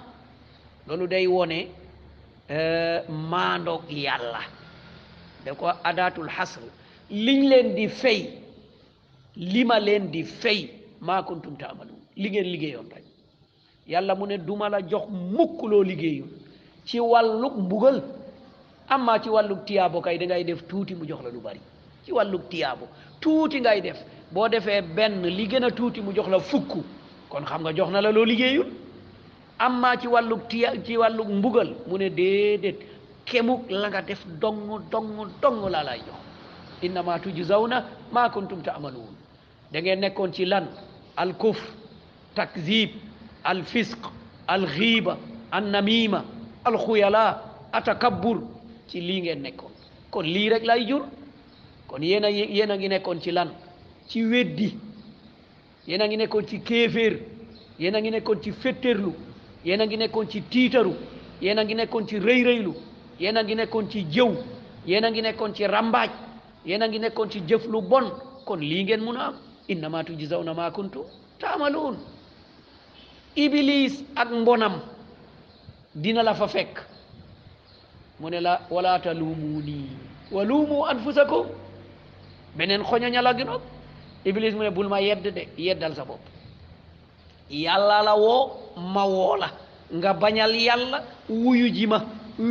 loolu 0.89 1.07
day 1.07 1.27
wone 1.27 1.69
eh, 2.49 3.03
maandoog 3.09 3.83
yàlla 3.91 4.41
da 5.45 5.55
ko 5.55 5.73
adaatul 5.85 6.29
xasr 6.31 6.61
liñ 7.11 7.41
leen 7.51 7.75
di 7.75 7.89
fay 7.89 8.21
li 9.37 9.65
ma 9.65 9.79
leen 9.81 10.11
di 10.11 10.25
fay 10.25 10.69
ma 11.01 11.23
kuntum 11.23 11.57
taamaluun 11.57 12.01
li 12.17 12.31
ngeen 12.31 12.47
liggéeyoon 12.53 12.89
rek 12.95 13.05
yàlla 13.89 14.15
mu 14.17 14.27
ne 14.27 14.39
duma 14.39 14.69
la 14.69 14.81
jox 14.81 15.07
mukk 15.11 15.63
loo 15.63 15.83
liggéeyul 15.83 16.31
ci 16.85 16.99
wàllug 17.01 17.57
mbugal 17.59 18.03
amma 18.89 19.19
ci 19.23 19.29
wàllug 19.29 19.65
tiyaabo 19.67 20.01
kay 20.01 20.19
da 20.19 20.27
ngay 20.27 20.45
def 20.45 20.63
tuuti 20.69 20.95
mu 20.95 21.05
jox 21.07 21.23
la 21.25 21.31
lu 21.31 21.41
bari 21.41 21.61
ci 22.05 22.13
wàllug 22.13 22.49
tiyaabo 22.49 22.89
tuuti 23.21 23.61
ngay 23.61 23.81
def 23.81 23.99
boo 24.33 24.49
defee 24.49 24.83
benn 24.83 25.23
li 25.27 25.47
gën 25.47 25.65
a 25.65 25.71
tuuti 25.71 26.01
mu 26.01 26.13
jox 26.15 26.29
la 26.29 26.39
fukk 26.41 26.71
kon 27.31 27.45
xam 27.47 27.63
nga 27.63 27.73
jox 27.73 27.91
na 27.91 28.01
la 28.01 28.13
loo 28.13 28.25
liggéeyul 28.25 28.67
amma 29.59 29.97
ci 29.97 30.07
wàllug 30.09 30.49
tiya 30.49 30.73
ci 30.85 30.97
wàllug 30.97 31.29
mbugal 31.29 31.75
mu 31.87 31.97
ne 31.99 32.11
déedéet 32.11 32.77
kemuk 33.25 33.71
la 33.71 34.03
def 34.03 34.27
dong 34.41 34.83
dong 34.91 35.09
dong 35.41 35.71
laa 35.71 35.85
lay 35.85 35.99
jox 35.99 36.21
innama 36.83 37.19
tujzawna 37.19 37.85
ma 38.13 38.29
kuntum 38.31 38.61
taamaluun 38.63 39.17
da 39.73 39.81
ngeen 39.81 40.01
nekkoon 40.01 40.33
ci 40.33 40.45
lan 40.45 40.67
al 41.17 41.33
kufr 41.35 41.65
takzib 42.35 42.91
al 43.45 43.65
fisq 43.65 43.99
al 44.47 44.67
xiiba 44.67 45.17
an 45.53 45.65
namima 45.73 46.23
al 46.65 46.77
xuyala 46.79 47.43
atakabbur 47.73 48.43
ci 48.89 49.01
lii 49.01 49.21
ngeen 49.23 49.43
nekkoon 49.43 49.73
kon 50.11 50.23
lii 50.25 50.51
rek 50.51 50.65
lay 50.65 50.87
jur 50.87 51.07
kon 51.87 52.01
yéen 52.03 52.25
a 52.25 52.29
a 52.73 52.77
ngi 52.77 52.89
nekkoon 52.89 53.21
ci 53.21 53.31
lan 53.33 53.49
ci 54.09 54.25
weddi 54.25 54.75
yéen 55.87 56.01
a 56.01 56.07
ngi 56.09 56.17
nekkoon 56.17 56.47
ci 56.47 56.61
kéeféer 56.63 57.19
yéen 57.79 57.95
a 57.95 58.01
ngi 58.01 58.11
nekkoon 58.11 58.41
ci 58.43 58.53
féttéerlu 58.53 59.13
yéen 59.65 59.81
a 59.81 59.85
ngi 59.87 59.97
nekkoon 59.97 60.29
ci 60.31 60.41
tiitaru 60.43 60.95
yéen 61.43 61.59
a 61.59 61.65
ngi 61.65 61.75
nekkoon 61.75 62.07
ci 62.09 62.19
rëy-rëylu 62.19 62.73
yéen 63.21 63.37
a 63.37 63.43
ngi 63.43 63.55
nekkoon 63.55 63.91
ci 63.91 64.01
jëw 64.11 64.33
yéen 64.87 65.05
a 65.05 65.11
ngi 65.11 65.23
nekkoon 65.23 65.55
ci 65.55 65.67
rambaaj 65.67 66.09
yéen 66.65 66.83
a 66.83 66.89
ngi 66.89 66.99
nekkoon 66.99 67.31
ci 67.31 67.41
jëf 67.47 67.67
lu 67.69 67.81
bon 67.83 68.09
kon 68.47 68.57
lii 68.61 68.85
ngeen 68.85 69.01
mun 69.05 69.17
a 69.17 69.27
am 69.29 69.35
innama 69.69 70.05
tujzawna 70.05 70.55
ma 70.55 70.71
kuntum 70.71 71.05
taamaluun 71.39 71.97
iblis 73.37 74.03
ak 74.17 74.31
mbonam 74.33 74.81
dina 75.95 76.23
la 76.23 76.35
fa 76.35 76.49
fekk 76.49 76.81
mu 78.21 78.31
ne 78.31 78.41
la 78.41 78.61
wala 78.71 78.99
taluumuu 79.01 79.61
nii 79.63 79.87
waluumu 80.33 80.87
anfusakum 80.87 81.47
beneen 82.57 82.83
xoñoña 82.83 83.21
la 83.23 83.35
ginoog 83.37 83.63
iblis 84.29 84.53
mu 84.53 84.63
ne 84.63 84.71
bul 84.71 84.89
ma 84.93 85.01
yedd 85.01 85.25
de 85.35 85.43
yeddal 85.57 85.95
sa 85.97 86.05
bopp 86.05 86.23
yàlla 87.51 87.99
la 88.05 88.15
woo 88.17 88.53
ma 88.95 89.05
woo 89.09 89.35
la 89.41 89.49
nga 89.99 90.11
bañal 90.23 90.53
yàlla 90.69 90.99
wuyu 91.43 91.67
ji 91.77 91.87
ma 91.89 91.99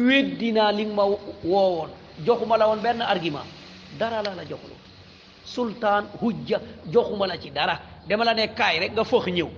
weddinaa 0.09 0.71
li 0.77 0.85
ma 0.97 1.03
woowoon 1.51 1.89
joxuma 2.25 2.57
la 2.57 2.65
argument 3.13 3.47
dara 3.99 4.21
la 4.25 4.33
la 4.35 4.43
joxul 4.43 4.75
Sultan, 5.47 6.03
hujja 6.21 6.57
joxuma 6.93 7.27
la 7.27 7.37
ci 7.37 7.49
dara 7.51 7.75
dama 8.09 8.23
la 8.25 8.33
ne 8.33 8.45
kaay 8.59 8.75
rek 8.79 8.91
nga 8.93 9.03
fox 9.05 9.25
ñëw 9.37 9.49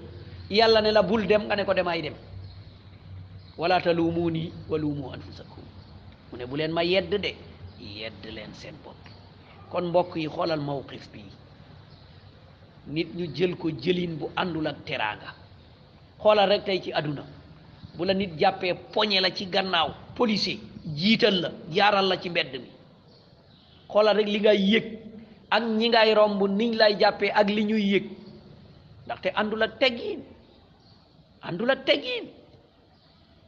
yàlla 0.57 0.81
ne 0.81 0.91
la 0.91 1.01
bul 1.09 1.23
dem 1.27 1.41
nga 1.43 1.49
kan 1.51 1.57
ne 1.57 1.65
ko 1.65 1.73
demaay 1.73 2.01
dem 2.01 2.13
wala 3.57 3.79
talumuni 3.81 4.43
wa 4.69 4.77
luumu 4.77 5.09
anfusakum 5.15 5.63
mu 6.31 6.37
ne 6.37 6.45
bu 6.45 6.55
leen 6.57 6.71
ma 6.71 6.83
yedd 6.83 7.15
de 7.23 7.31
yedd 7.97 8.21
leen 8.35 8.53
seen 8.53 8.75
bopp 8.83 9.01
kon 9.71 9.87
mbokk 9.89 10.15
yi 10.15 10.27
mawqif 10.67 11.03
nit 12.89 13.07
ñu 13.15 13.25
jël 13.33 13.55
ko 13.55 13.69
jëlin 13.69 14.17
bu 14.19 14.27
àndul 14.35 14.67
ak 14.67 14.83
teraanga 14.85 15.33
xoolal 16.19 16.49
rek 16.49 16.65
tey 16.65 16.81
ci 16.83 16.91
aduna 16.91 17.23
bu 17.95 18.03
la 18.05 18.13
nit 18.13 18.31
jàppee 18.37 18.73
poñe 18.93 19.19
la 19.21 19.29
ci 19.31 19.45
gannaaw 19.45 19.89
policier 20.15 20.57
jiital 20.97 21.35
la 21.41 21.51
jaaral 21.71 22.07
la 22.07 22.17
ci 22.17 22.29
mbedd 22.29 22.51
mi 22.53 22.67
xoolal 23.87 24.17
rek 24.17 24.27
li 24.27 24.39
ngay 24.39 24.59
yëg 24.73 24.85
ak 25.51 25.63
ñi 25.63 25.89
ngay 25.89 26.13
romb 26.13 26.41
niñ 26.49 26.75
lay 26.75 26.97
jàppee 26.99 27.31
ak 27.31 27.49
li 27.49 27.63
ñuy 27.65 27.83
yëg 27.93 28.03
ndaxte 29.05 29.29
àndul 29.35 29.63
ak 29.63 29.79
teggin 29.79 30.19
àndul 31.41 31.69
ak 31.71 31.85
teggin 31.85 32.25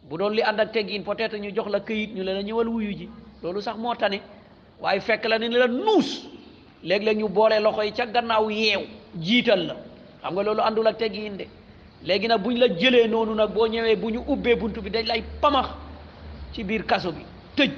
bu 0.09 0.17
doon 0.17 0.31
li 0.35 0.41
ànd 0.43 0.59
ak 0.59 0.71
teggin 0.71 1.03
peut 1.03 1.19
être 1.19 1.37
ñu 1.37 1.49
jox 1.55 1.67
la 1.69 1.79
këyit 1.79 2.13
ñu 2.13 2.23
la 2.23 2.41
ñëwal 2.43 2.67
wuyu 2.67 2.91
ji 2.97 3.09
loolu 3.41 3.61
sax 3.61 3.75
moo 3.77 3.95
tane 3.95 4.21
waaye 4.79 4.99
fekk 5.01 5.25
la 5.25 5.37
la 5.37 5.67
nuus 5.67 6.27
léeg-léeg 6.83 7.17
ñu 7.17 7.27
boole 7.27 7.59
loxo 7.59 7.81
yi 7.83 7.91
ca 7.93 8.05
gannaaw 8.05 8.49
yeew 8.49 8.85
jiital 9.19 9.65
la 9.67 9.75
xam 10.21 10.33
nga 10.33 10.43
loolu 10.43 10.61
àndul 10.61 10.87
ak 10.87 10.97
teggiin 10.97 11.37
de 11.37 11.47
léegi 12.03 12.27
nag 12.27 12.41
buñ 12.41 12.57
la 12.59 12.67
jëlee 12.67 13.07
noonu 13.07 13.33
nag 13.35 13.53
boo 13.53 13.65
ñëwee 13.67 13.95
bu 13.95 14.09
ñu 14.11 14.23
ubbee 14.27 14.55
bunt 14.55 14.79
bi 14.81 14.89
dañ 14.89 15.05
lay 15.07 15.23
pamax 15.41 15.67
ci 16.53 16.63
biir 16.63 16.85
kaso 16.85 17.11
bi 17.11 17.25
tëj 17.55 17.71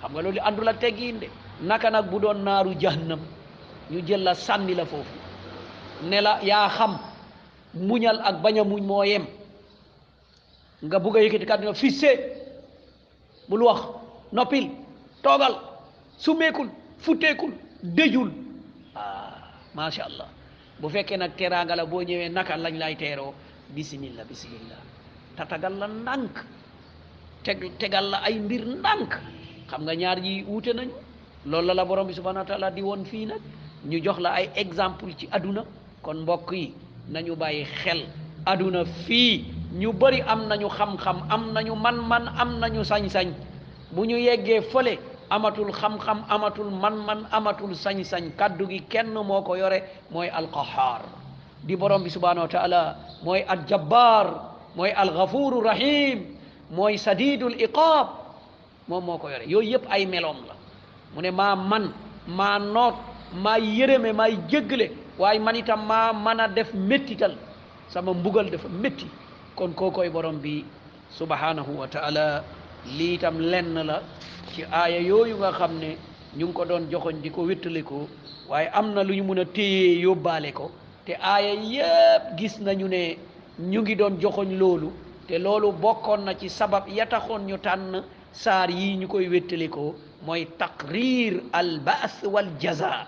xam 0.00 0.12
nga 0.12 0.22
loolu 0.22 0.40
àndul 0.40 0.68
ak 0.68 0.78
teggiin 0.80 1.20
naka 1.60 1.90
nag 1.90 2.10
bu 2.10 2.18
doon 2.18 2.42
naaru 2.42 2.74
jahannam 2.80 3.20
ñu 3.90 4.00
jël 4.06 4.22
la 4.22 4.34
sànni 4.34 4.74
la 4.74 4.84
foofu 4.84 5.14
ne 6.02 6.20
la 6.20 6.40
yaa 6.42 6.68
xam 6.68 6.98
muñal 7.74 8.20
ak 8.24 8.40
bañ 8.42 8.62
muñ 8.64 8.82
moo 8.82 9.04
yem 9.04 9.24
nga 10.84 10.98
bugg 10.98 11.16
a 11.16 11.22
yëkkati 11.22 11.46
kàddu 11.46 11.64
na 11.64 11.74
fisse 11.74 12.08
wax 13.48 13.80
noppil 14.32 14.70
toogal 15.22 15.54
sumeekul 16.18 16.68
futteekul 16.98 17.52
dëjul 17.82 18.30
ah 18.94 19.34
macha 19.74 20.04
allah 20.04 20.26
bu 20.80 20.88
fekkee 20.88 21.16
nag 21.16 21.36
teraangala 21.36 21.84
boo 21.86 22.00
ñëwee 22.02 22.28
naka 22.28 22.56
lañ 22.56 22.74
lay 22.78 22.96
teeroo 22.96 23.34
bisimilla 23.74 24.24
bisimilla 24.24 24.76
tatagal 25.36 25.74
la 25.78 25.86
ndànk 25.88 26.34
teg 27.44 27.72
tegal 27.78 28.04
la 28.10 28.18
ay 28.24 28.38
mbir 28.40 28.62
ndànk 28.78 29.12
xam 29.68 29.82
nga 29.82 29.94
ñaar 29.94 30.18
yi 30.18 30.44
wuute 30.48 30.72
nañu 30.74 30.92
loolu 31.44 31.66
la 31.66 31.74
la 31.74 31.84
borom 31.84 32.06
bi 32.06 32.14
subhanahu 32.14 32.46
wa 32.60 32.70
di 32.70 32.82
woon 32.82 33.04
fii 33.04 33.26
nag 33.26 33.40
ñu 33.84 34.00
jox 34.04 34.18
la 34.20 34.30
ay 34.32 34.50
exemple 34.54 35.12
ci 35.16 35.28
aduna 35.30 35.64
kon 36.02 36.22
mbokk 36.22 36.52
yi 36.52 36.74
nañu 37.08 37.36
bàyyi 37.36 37.64
xel 37.64 38.04
aduna 38.46 38.84
fii 38.84 39.44
ñu 39.72 39.92
bëri 39.92 40.20
am 40.26 40.46
nañu 40.48 40.68
xam-xam 40.68 41.26
am 41.30 41.52
nañu 41.52 41.74
man-man 41.74 42.28
am 42.36 42.58
nañu 42.58 42.84
sañ-sañ 42.84 43.32
bu 43.92 44.04
ñu 44.04 44.16
yeggee 44.16 44.60
fële 44.62 44.98
amatul 45.34 45.72
xam 45.72 45.96
amatul 46.28 46.68
man-man 46.70 47.24
amatul 47.32 47.72
sañ-sañ 47.74 48.24
kaddu 48.38 48.64
gi 48.70 48.80
kenn 48.88 49.14
moo 49.16 49.40
ko 49.42 49.54
yore 49.56 49.82
mooy 50.12 50.28
alqahaar 50.28 51.02
di 51.64 51.72
borom 51.76 52.02
bi 52.04 52.10
subhanahu 52.12 52.44
wa 52.46 52.52
taala 52.52 52.80
mooy 53.24 53.40
aljabbaar 53.48 54.26
mooy 54.76 54.92
alghafuru 54.92 55.62
rahim 55.64 56.36
mooy 56.70 56.96
sadidul 57.00 57.54
iqaab 57.64 58.08
moom 58.88 59.00
moo 59.04 59.16
ko 59.18 59.28
yore 59.32 59.44
yooyu 59.48 59.72
yëpp 59.80 59.86
ay 59.90 60.04
meloom 60.06 60.36
la 60.48 60.54
mu 61.16 61.18
ne 61.24 61.30
maa 61.32 61.56
man 61.56 61.94
maa 62.28 62.58
noot 62.60 62.96
maa 63.44 63.56
yërëme 63.58 64.12
maay 64.12 64.34
jéggale 64.50 64.86
waaye 65.18 65.38
man 65.40 65.56
itam 65.56 65.80
maa 65.90 66.12
mën 66.12 66.40
a 66.44 66.46
def 66.48 66.74
méttital 66.76 67.32
sama 67.88 68.12
mbugal 68.14 68.50
dafa 68.52 68.68
métti 68.68 69.06
kon 69.56 69.72
koo 69.74 69.88
koy 69.90 70.10
borom 70.12 70.38
bi 70.42 70.64
subhanahu 71.10 71.78
wa 71.84 71.86
taala 71.88 72.44
lii 72.86 73.14
itam 73.18 73.38
lenn 73.38 73.76
la 73.86 74.02
ci 74.54 74.64
aaya 74.72 74.98
yooyu 75.00 75.36
nga 75.38 75.52
xam 75.52 75.78
ne 75.78 75.96
ñu 76.36 76.46
ngi 76.46 76.52
ko 76.56 76.64
doon 76.64 76.90
joxoñ 76.90 77.16
di 77.22 77.30
ko 77.30 77.42
wéttaliko 77.46 78.08
waaye 78.48 78.68
am 78.72 78.92
na 78.94 79.02
lu 79.02 79.14
ñu 79.14 79.22
mun 79.24 79.38
a 79.38 79.44
téye 79.44 80.02
yóbbaale 80.02 80.52
ko 80.52 80.70
te 81.06 81.12
aaya 81.22 81.54
yëpp 81.54 82.36
gis 82.38 82.54
nañu 82.60 82.88
ne 82.88 83.18
ñu 83.58 83.80
ngi 83.80 83.94
doon 83.96 84.18
joxoñ 84.20 84.48
loolu 84.58 84.90
te 85.28 85.38
loolu 85.38 85.72
bokkoon 85.72 86.24
na 86.24 86.34
ci 86.34 86.48
sabab 86.48 86.88
ya 86.88 87.06
taxoon 87.06 87.46
ñu 87.46 87.56
tànn 87.58 88.02
saar 88.32 88.70
yi 88.70 88.96
ñu 88.96 89.06
koy 89.08 89.28
wéttalikoo 89.28 89.94
mooy 90.26 90.46
taqrir 90.58 91.40
al 91.52 91.80
baas 91.80 92.22
wal 92.24 92.48
jaza 92.60 93.06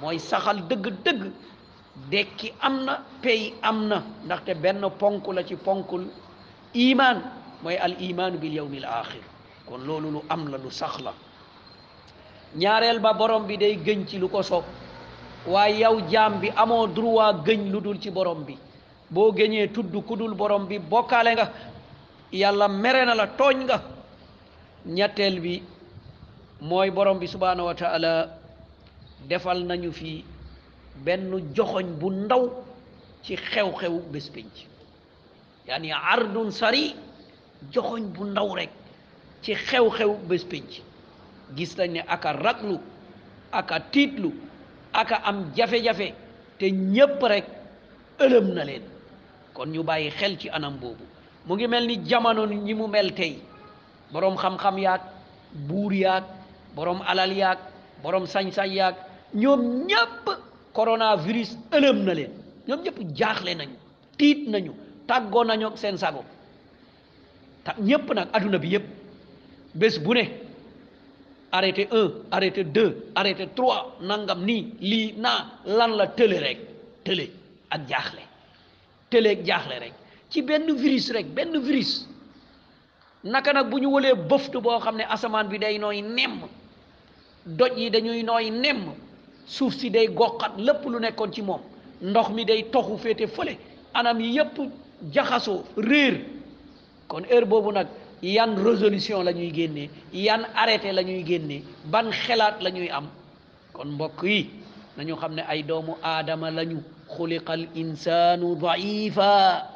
mooy 0.00 0.18
saxal 0.18 0.58
dëgg-dëgg 0.68 1.30
dekki 2.10 2.52
am 2.60 2.84
na 2.84 3.04
pay 3.22 3.54
am 3.62 3.86
na 3.88 4.02
ndaxte 4.26 4.54
benn 4.58 4.82
ponk 4.98 5.26
la 5.32 5.44
ci 5.44 5.54
ponkul 5.56 6.06
imaan 6.74 7.18
moy 7.64 7.76
al 7.88 7.94
iman 8.08 8.32
bil 8.42 8.52
yawmil 8.60 8.84
akhir 8.84 9.22
kon 9.66 9.78
lolu 9.80 10.08
lu 10.14 10.20
am 10.28 10.42
la 10.52 10.58
lu 10.58 10.70
sax 10.70 10.96
la 11.04 11.12
ñaareel 12.60 12.98
ba 13.00 13.14
borom 13.14 13.46
bi 13.46 13.56
day 13.56 13.76
gëñ 13.86 14.04
ci 14.06 14.18
lu 14.18 14.28
ko 14.28 14.42
soob 14.42 14.64
waaye 15.46 15.78
yaw 15.82 15.96
jam 16.10 16.38
bi 16.40 16.50
amo 16.54 16.86
droit 16.86 17.36
gëñ 17.46 17.62
lu 17.72 17.80
dul 17.80 17.98
ci 17.98 18.10
borom 18.10 18.42
bi 18.44 18.54
bo 19.10 19.32
geñé 19.32 19.72
tuddu 19.72 20.02
kudul 20.02 20.34
borom 20.34 20.66
bi 20.66 20.78
bokalé 20.78 21.32
nga 21.34 21.50
yàlla 22.32 22.68
mere 22.68 23.02
na 23.06 23.14
la 23.14 23.26
togn 23.38 23.58
nga 23.64 23.78
ñetteel 24.96 25.40
bi 25.40 25.62
moy 26.60 26.90
borom 26.90 27.18
bi 27.18 27.26
subhanahu 27.26 27.66
wa 27.68 27.74
taala 27.74 28.12
defal 29.28 29.60
nañu 29.64 29.90
fi 29.92 30.22
benn 31.04 31.32
joxoñ 31.54 31.86
bu 32.00 32.10
ndaw 32.10 32.44
ci 33.22 33.34
xew-xew 33.36 33.96
bés 34.12 34.26
yani 35.66 35.90
ardun 35.92 36.50
sari 36.50 36.86
joxoñ 37.72 38.12
bu 38.14 38.22
ndaw 38.32 38.50
rekk 38.60 38.72
ci 39.42 39.52
xew-xew 39.66 40.10
bés 40.28 40.44
pénc 40.50 40.68
gis 41.56 41.72
nañ 41.78 41.90
ne 41.94 42.00
aka 42.14 42.32
raglu 42.32 42.76
aka 43.60 43.76
tiitlu 43.92 44.30
aka 44.92 45.16
am 45.28 45.38
jafe-jafe 45.56 46.08
te 46.58 46.66
ñépp 46.70 47.20
rekk 47.32 47.46
ëlëm 48.24 48.46
na 48.56 48.62
leen 48.64 48.82
kon 49.56 49.66
ñu 49.72 49.82
bàyyi 49.82 50.10
xel 50.10 50.34
ci 50.40 50.48
anam 50.50 50.76
boobu 50.80 51.04
mu 51.46 51.54
ngi 51.54 51.66
mel 51.68 51.84
ni 51.86 51.96
jamono 52.10 52.44
ñi 52.46 52.74
mu 52.74 52.86
mel 52.86 53.14
tey 53.14 53.32
boroom 54.12 54.36
xam-xam 54.36 54.76
yaag 54.78 55.00
buur 55.66 55.92
yaag 55.92 56.24
boroom 56.74 57.00
alal 57.10 57.32
yaag 57.42 57.58
boroom 58.02 58.26
sañ-sañ 58.26 58.70
yaag 58.78 58.94
ñoom 59.34 59.60
ñépp 59.88 60.24
coronavirus 60.76 61.50
ëlëm 61.76 61.96
na 62.06 62.12
leen 62.14 62.32
ñoom 62.66 62.80
ñépp 62.84 62.98
jaaxle 63.18 63.54
nañu 63.54 63.76
tiit 64.18 64.48
nañu 64.48 64.72
tàggoo 65.06 65.44
nañu 65.44 65.76
seen 65.76 65.98
sago 65.98 66.22
ta 67.64 67.74
ñépp 67.80 68.12
nag 68.14 68.28
adduna 68.32 68.58
bi 68.58 68.68
yépp 68.68 68.84
bés 69.74 69.98
bu 69.98 70.14
ne 70.18 70.24
arrêté 71.50 71.88
un 71.90 72.10
arrêté 72.30 72.62
deux 72.64 73.06
arrêté 73.14 73.48
trois 73.56 73.96
nangam 74.02 74.44
nii 74.44 74.74
lii 74.80 75.14
naa 75.16 75.46
lan 75.64 75.96
la 75.96 76.06
tële 76.06 76.38
rek 76.44 76.58
tële 77.04 77.30
ak 77.70 77.80
jaaxle 77.88 78.22
tële 79.10 79.28
ak 79.36 79.44
jaaxle 79.46 79.74
rek 79.80 79.92
ci 80.30 80.42
benn 80.42 80.70
virus 80.76 81.10
rek 81.12 81.26
benn 81.34 81.58
viris 81.58 82.06
naka 83.24 83.52
nag 83.52 83.70
bu 83.70 83.78
ñu 83.80 83.86
wëlee 83.94 84.14
bëftu 84.14 84.60
boo 84.60 84.78
xam 84.80 84.96
ne 84.96 85.04
asamaan 85.08 85.48
bi 85.48 85.58
day 85.58 85.78
nooy 85.78 86.02
nemm 86.02 86.40
doj 87.46 87.72
yi 87.76 87.90
dañuy 87.90 88.22
nooy 88.22 88.50
nemm 88.50 88.92
suuf 89.46 89.74
si 89.78 89.90
day 89.90 90.06
goqat 90.08 90.52
lépp 90.58 90.84
lu 90.90 90.98
nekkoon 91.00 91.32
ci 91.32 91.42
moom 91.42 91.60
ndox 92.02 92.28
mi 92.30 92.44
day 92.44 92.64
toxu 92.70 92.98
féete 92.98 93.26
fële 93.26 93.56
anam 93.94 94.20
yi 94.20 94.32
yépp 94.36 94.60
jaxasoo 95.12 95.64
réer 95.76 96.33
kon 97.08 97.24
heure 97.28 97.44
boobu 97.44 97.72
nag 97.72 97.88
yan 98.24 98.56
résolution 98.64 99.20
la 99.22 99.32
ñuy 99.32 99.52
génnee 99.52 99.90
yan 100.12 100.46
arrêté 100.56 100.92
la 100.92 101.02
ñuy 101.02 101.24
génnee 101.26 101.62
ban 101.92 102.10
xelaat 102.10 102.56
la 102.60 102.70
ñuy 102.70 102.88
am 102.90 103.06
kon 103.72 103.88
mbokk 103.94 104.22
yi 104.22 104.48
nañu 104.96 105.16
xam 105.16 105.34
ne 105.36 105.42
ay 105.44 105.62
doomu 105.62 105.94
aadama 106.02 106.50
lañu 106.50 106.78
xuliqal 107.16 107.68
insaanu 107.74 108.56
daifa 108.56 109.66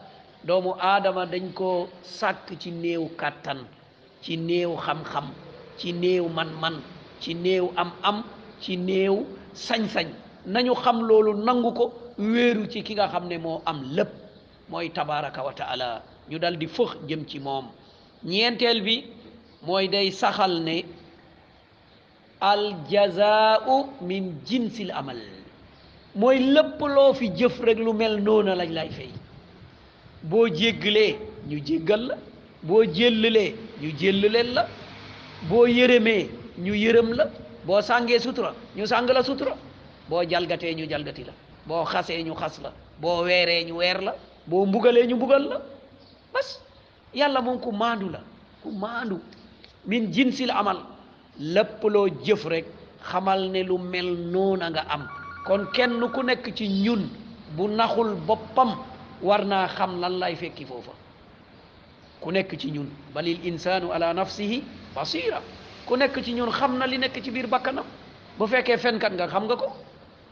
doomu 0.45 0.73
aadama 0.81 1.27
dañ 1.27 1.53
ko 1.55 1.89
sàkk 2.03 2.57
ci 2.61 2.71
néew 2.73 3.09
kattan 3.21 3.67
ci 4.23 4.37
néew 4.37 4.73
xam-xam 4.77 5.27
ci 5.79 5.93
néew 5.93 6.29
man-man 6.29 6.81
ci 7.21 7.35
néew 7.35 7.67
am-am 7.77 8.25
ci 8.61 8.77
néew 8.77 9.25
sañ-sañ 9.55 10.09
nañu 10.47 10.73
xam 10.75 11.01
loolu 11.05 11.35
nangu 11.45 11.71
ko 11.75 11.93
wéeru 12.19 12.65
ci 12.73 12.81
ki 12.83 12.95
nga 12.95 13.09
xam 13.13 13.29
ne 13.29 13.37
moo 13.39 13.61
am 13.67 13.83
lépp 13.93 14.09
mooy 14.71 14.89
tabaraka 14.91 15.43
wa 15.45 15.53
taala 15.53 16.01
ñu 16.31 16.39
dal 16.39 16.57
di 16.59 16.67
fëx 16.67 16.91
jëm 17.09 17.27
ci 17.29 17.39
moom 17.41 17.67
ñeenteel 18.25 18.83
bi 18.83 18.95
mooy 19.67 19.89
day 19.89 20.11
saxal 20.13 20.61
ne 20.63 20.85
aljazaau 22.41 23.89
min 24.03 24.35
jinsil 24.47 24.91
amal 24.93 25.19
mooy 26.15 26.39
lépp 26.55 26.79
loo 26.81 27.13
fi 27.15 27.29
jëf 27.39 27.59
rek 27.61 27.79
lu 27.79 27.93
mel 27.93 28.21
noona 28.23 28.55
lañ 28.55 28.71
lay 28.77 28.91
fay 28.91 29.11
boo 30.23 30.47
jéggalee 30.49 31.17
ñu 31.49 31.57
jéggal 31.67 32.03
la 32.09 32.15
boo 32.67 32.85
jéllalee 32.85 33.55
ñu 33.81 33.89
jéllaleen 33.99 34.53
la 34.55 34.63
boo 35.49 35.67
yërëmee 35.67 36.29
ñu 36.59 36.73
yërëm 36.75 37.09
la 37.17 37.25
boo 37.67 37.81
sàngee 37.81 38.19
sutura 38.19 38.53
ñu 38.77 38.85
sàng 38.87 39.09
la 39.15 39.23
sutura 39.23 39.57
boo 40.09 40.23
jalgatee 40.31 40.75
ñu 40.75 40.85
jalgati 40.91 41.25
la 41.25 41.33
boo 41.69 41.85
xasee 41.85 42.23
ñu 42.23 42.35
xas 42.35 42.59
la 42.63 42.71
boo 43.01 43.23
weeree 43.25 43.65
ñu 43.65 43.75
weer 43.77 43.99
la 44.03 44.13
boo 44.47 44.67
mbugalee 44.67 45.07
ñu 45.09 45.17
mbugal 45.17 45.45
la 45.49 45.59
bas 46.33 46.61
yàlla 47.15 47.41
moom 47.41 47.61
ku 47.61 47.73
maandu 47.73 48.09
la 48.11 48.21
ku 48.63 48.71
maandu 48.71 49.19
min 49.87 50.13
jinsil 50.13 50.51
amal 50.51 50.79
lépp 51.39 51.83
loo 51.85 52.09
jëf 52.25 52.45
rek 52.47 52.67
xamal 53.03 53.49
ne 53.51 53.63
lu 53.63 53.79
mel 53.79 54.17
a 54.63 54.71
nga 54.71 54.81
am 54.95 55.09
kon 55.47 55.67
kenn 55.73 56.01
ku 56.15 56.23
nekk 56.23 56.55
ci 56.57 56.67
ñun 56.69 57.09
bu 57.57 57.69
naxul 57.69 58.15
boppam 58.27 58.71
war 59.23 59.45
naa 59.45 59.67
xam 59.69 60.01
lan 60.01 60.13
lay 60.19 60.37
fekki 60.37 60.65
foofa 60.65 60.93
ku 62.21 62.31
nekk 62.31 62.59
ci 62.61 62.71
ñun 62.71 62.89
balil 63.15 63.39
insaanu 63.45 63.91
ala 63.93 64.13
nafsihi 64.15 64.63
basira 64.95 65.41
ku 65.87 65.97
nekk 65.97 66.23
ci 66.25 66.33
ñun 66.35 66.51
xam 66.53 66.77
na 66.79 66.87
li 66.87 66.99
nekk 66.99 67.23
ci 67.25 67.31
biir 67.31 67.47
bakkanam 67.47 67.87
bu 68.39 68.47
fekkee 68.47 68.77
fenkat 68.77 69.13
nga 69.13 69.27
xam 69.27 69.45
nga 69.45 69.57
ko 69.57 69.69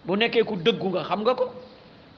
bu 0.06 0.16
nekkee 0.16 0.44
ku 0.44 0.56
dëggu 0.56 0.88
nga 0.90 1.02
xam 1.04 1.22
nga 1.22 1.34
ko 1.34 1.46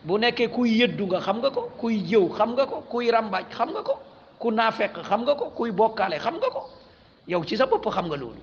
bu 0.05 0.19
nekkee 0.21 0.47
kuy 0.49 0.79
yeddu 0.81 1.07
nga 1.09 1.19
xam 1.27 1.39
nga 1.43 1.51
ko 1.55 1.63
kuy 1.81 1.97
jëw 2.11 2.25
xam 2.37 2.51
nga 2.55 2.65
ko 2.71 2.77
kuy 2.91 3.11
ràmbaaj 3.15 3.47
xam 3.57 3.69
nga 3.75 3.83
ko 3.89 3.95
ku 4.41 4.49
naafeq 4.51 4.95
xam 5.09 5.21
nga 5.27 5.35
ko 5.41 5.47
kuy 5.57 5.71
bokkaale 5.79 6.17
xam 6.25 6.37
nga 6.39 6.49
ko 6.55 6.63
yow 7.31 7.43
ci 7.49 7.57
sa 7.57 7.67
bopp 7.67 7.87
xam 7.95 8.07
nga 8.07 8.17
loolu 8.23 8.43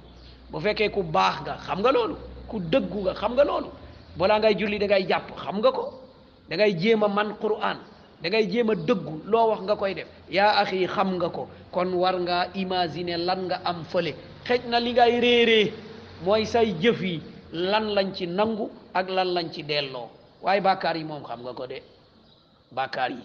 bu 0.52 0.58
fekkee 0.66 0.90
ku 0.96 1.04
baax 1.04 1.36
nga 1.44 1.54
xam 1.66 1.80
nga 1.84 1.92
loolu 1.96 2.16
ku 2.50 2.58
dëggu 2.60 3.00
nga 3.06 3.14
xam 3.20 3.34
nga 3.36 3.44
loolu 3.50 3.68
balaa 4.18 4.40
ngay 4.40 4.56
julli 4.60 4.80
da 4.80 4.86
ngay 4.86 5.04
jàpp 5.10 5.28
xam 5.44 5.58
nga 5.62 5.72
ko 5.72 5.84
da 6.50 6.54
ngay 6.56 6.72
jéem 6.82 7.02
a 7.04 7.08
man 7.08 7.36
Qur'an 7.42 7.78
da 8.22 8.30
ngay 8.30 8.46
jéem 8.52 8.70
a 8.70 8.76
dëggu 8.76 9.16
loo 9.32 9.48
wax 9.50 9.60
nga 9.62 9.76
koy 9.76 9.94
def 9.96 10.08
yaa 10.30 10.60
axi 10.62 10.88
xam 10.88 11.10
nga 11.16 11.30
ko 11.30 11.48
kon 11.72 11.90
war 11.94 12.16
ngaa 12.20 12.48
imaginer 12.56 13.20
lan 13.28 13.40
nga 13.48 13.58
am 13.70 13.86
fële 13.92 14.12
xëj 14.46 14.62
na 14.70 14.78
li 14.80 14.92
ngay 14.92 15.20
réeree 15.22 15.74
mooy 16.26 16.46
say 16.46 16.68
jëf 16.82 17.02
yi 17.02 17.16
lan 17.54 17.86
lañ 17.96 18.08
ci 18.16 18.26
nangu 18.28 18.68
ak 18.94 19.08
lan 19.16 19.30
lañ 19.36 19.48
ci 19.54 19.62
delloo 19.64 20.10
waaye 20.46 20.62
bàkkaar 20.62 20.98
yi 20.98 21.04
moom 21.04 21.24
xam 21.26 21.42
nga 21.44 21.54
ko 21.54 21.66
de 21.68 21.82
bàkkaar 22.72 23.12
yi 23.12 23.24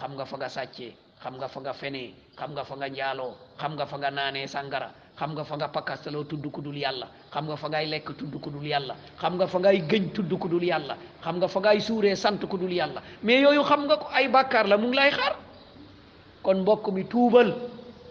xam 0.00 0.14
nga 0.16 0.24
fa 0.24 0.36
nga 0.36 0.48
sàccee 0.48 0.92
xam 1.22 1.34
nga 1.38 1.46
fa 1.48 1.60
nga 1.60 1.72
fenee 1.74 2.08
xam 2.38 2.50
nga 2.54 2.64
fa 2.64 2.74
nga 2.76 2.88
njaaloo 2.88 3.32
xam 3.60 3.72
nga 3.76 3.84
fa 3.90 3.96
nga 4.00 4.10
naanee 4.16 4.46
sàngara 4.54 4.88
xam 5.18 5.30
nga 5.34 5.44
fa 5.44 5.54
nga 5.58 5.68
pakkastaloo 5.68 6.24
tudd 6.30 6.44
ku 6.54 6.60
dul 6.64 6.78
yàlla 6.84 7.06
xam 7.34 7.44
nga 7.46 7.56
fa 7.62 7.68
ngay 7.68 7.86
lekk 7.92 8.08
tudd 8.18 8.34
ku 8.42 8.50
dul 8.50 8.66
xam 9.20 9.32
nga 9.36 9.46
fa 9.52 9.58
ngay 9.58 9.78
gëñ 9.90 10.04
tudd 10.14 10.32
ku 10.42 10.48
yalla 10.72 10.96
xam 11.22 11.34
nga 11.36 11.48
fa 11.48 11.58
ngay 11.60 11.78
sant 11.80 12.34
mais 13.26 13.44
xam 13.44 13.86
nga 13.88 13.96
ko 14.02 14.06
ay 14.18 14.26
la 14.68 14.76
mu 14.78 14.86
ngi 14.88 14.96
lay 14.96 15.10
kon 16.42 16.54
mbokk 16.60 16.86
mi 16.92 17.04
tuubal 17.04 17.50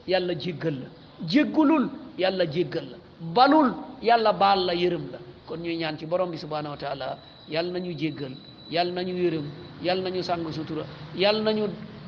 yàlla 0.07 0.33
jéggal 0.37 0.77
la 0.79 0.87
jéggulul 1.25 1.85
yàlla 2.19 2.45
jéggal 2.45 2.85
la 2.91 2.97
balul 3.35 3.73
yalla 4.07 4.31
bal 4.33 4.59
la 4.65 4.73
yërëm 4.73 5.09
la 5.11 5.17
kon 5.47 5.57
ñuy 5.63 5.77
ñaan 5.77 5.97
ci 5.97 6.05
borom 6.05 6.29
bi 6.31 6.37
subhanahu 6.37 6.73
wa 6.73 6.77
taala 6.77 7.17
yàlla 7.49 7.79
nañu 7.79 7.91
jéggal 7.97 8.31
yàlla 8.71 8.91
nañu 8.93 9.13
yërëm 9.15 9.47
yàlla 9.83 10.09
nañu 10.09 10.21
sàng 10.23 10.47
sutura 10.51 10.83
yàlla 11.15 11.41
nañu 11.43 11.67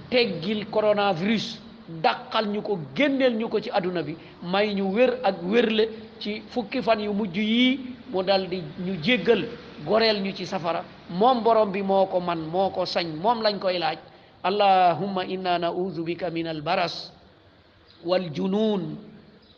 teggil 0.09 0.65
coronavirus 0.71 1.57
dàqal 2.03 2.45
ñu 2.49 2.61
ko 2.61 2.79
génneel 2.95 3.33
ñu 3.35 3.47
ko 3.49 3.59
ci 3.59 3.69
àdduna 3.71 4.01
bi 4.03 4.15
may 4.41 4.73
ñu 4.73 4.85
wér 4.93 5.19
ak 5.23 5.35
wérle 5.43 5.89
ci 6.19 6.41
fukki 6.49 6.81
fan 6.81 6.99
yu 6.99 7.13
mujj 7.13 7.37
yi 7.37 7.79
mu 8.11 8.23
daldi 8.23 8.63
ñu 8.85 8.93
jéggal 9.03 9.45
goreel 9.85 10.21
ñu 10.21 10.33
ci 10.33 10.45
safara 10.45 10.83
moom 11.09 11.43
borom 11.43 11.71
bi 11.71 11.81
moo 11.83 12.05
ko 12.05 12.19
man 12.19 12.39
moo 12.49 12.69
ko 12.69 12.85
sañ 12.85 13.07
moom 13.21 13.41
lañ 13.41 13.59
koy 13.59 13.77
laaj 13.79 13.99
allahumma 14.43 15.25
inna 15.25 15.59
naudu 15.59 16.03
bika 16.03 16.29
min 16.29 16.47
al 16.47 16.61
baras 16.61 17.11
wal 18.03 18.25
junun 18.33 18.97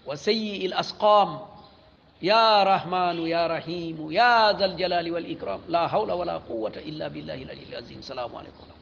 wa 0.05 0.15
sayyi 0.15 0.71
al 0.73 0.83
يا 2.21 2.63
رحمن 2.63 3.27
يا 3.27 3.47
رحيم 3.47 4.11
يا 4.11 4.51
ذا 4.53 4.65
الجلال 4.65 5.11
والإكرام 5.11 5.59
لا 5.67 5.87
حول 5.87 6.11
ولا 6.11 6.37
قوة 6.37 6.73
إلا 6.75 7.07
بالله 7.07 7.33
العلي 7.35 7.63
العظيم 7.71 7.99
السلام 7.99 8.35
عليكم 8.35 8.76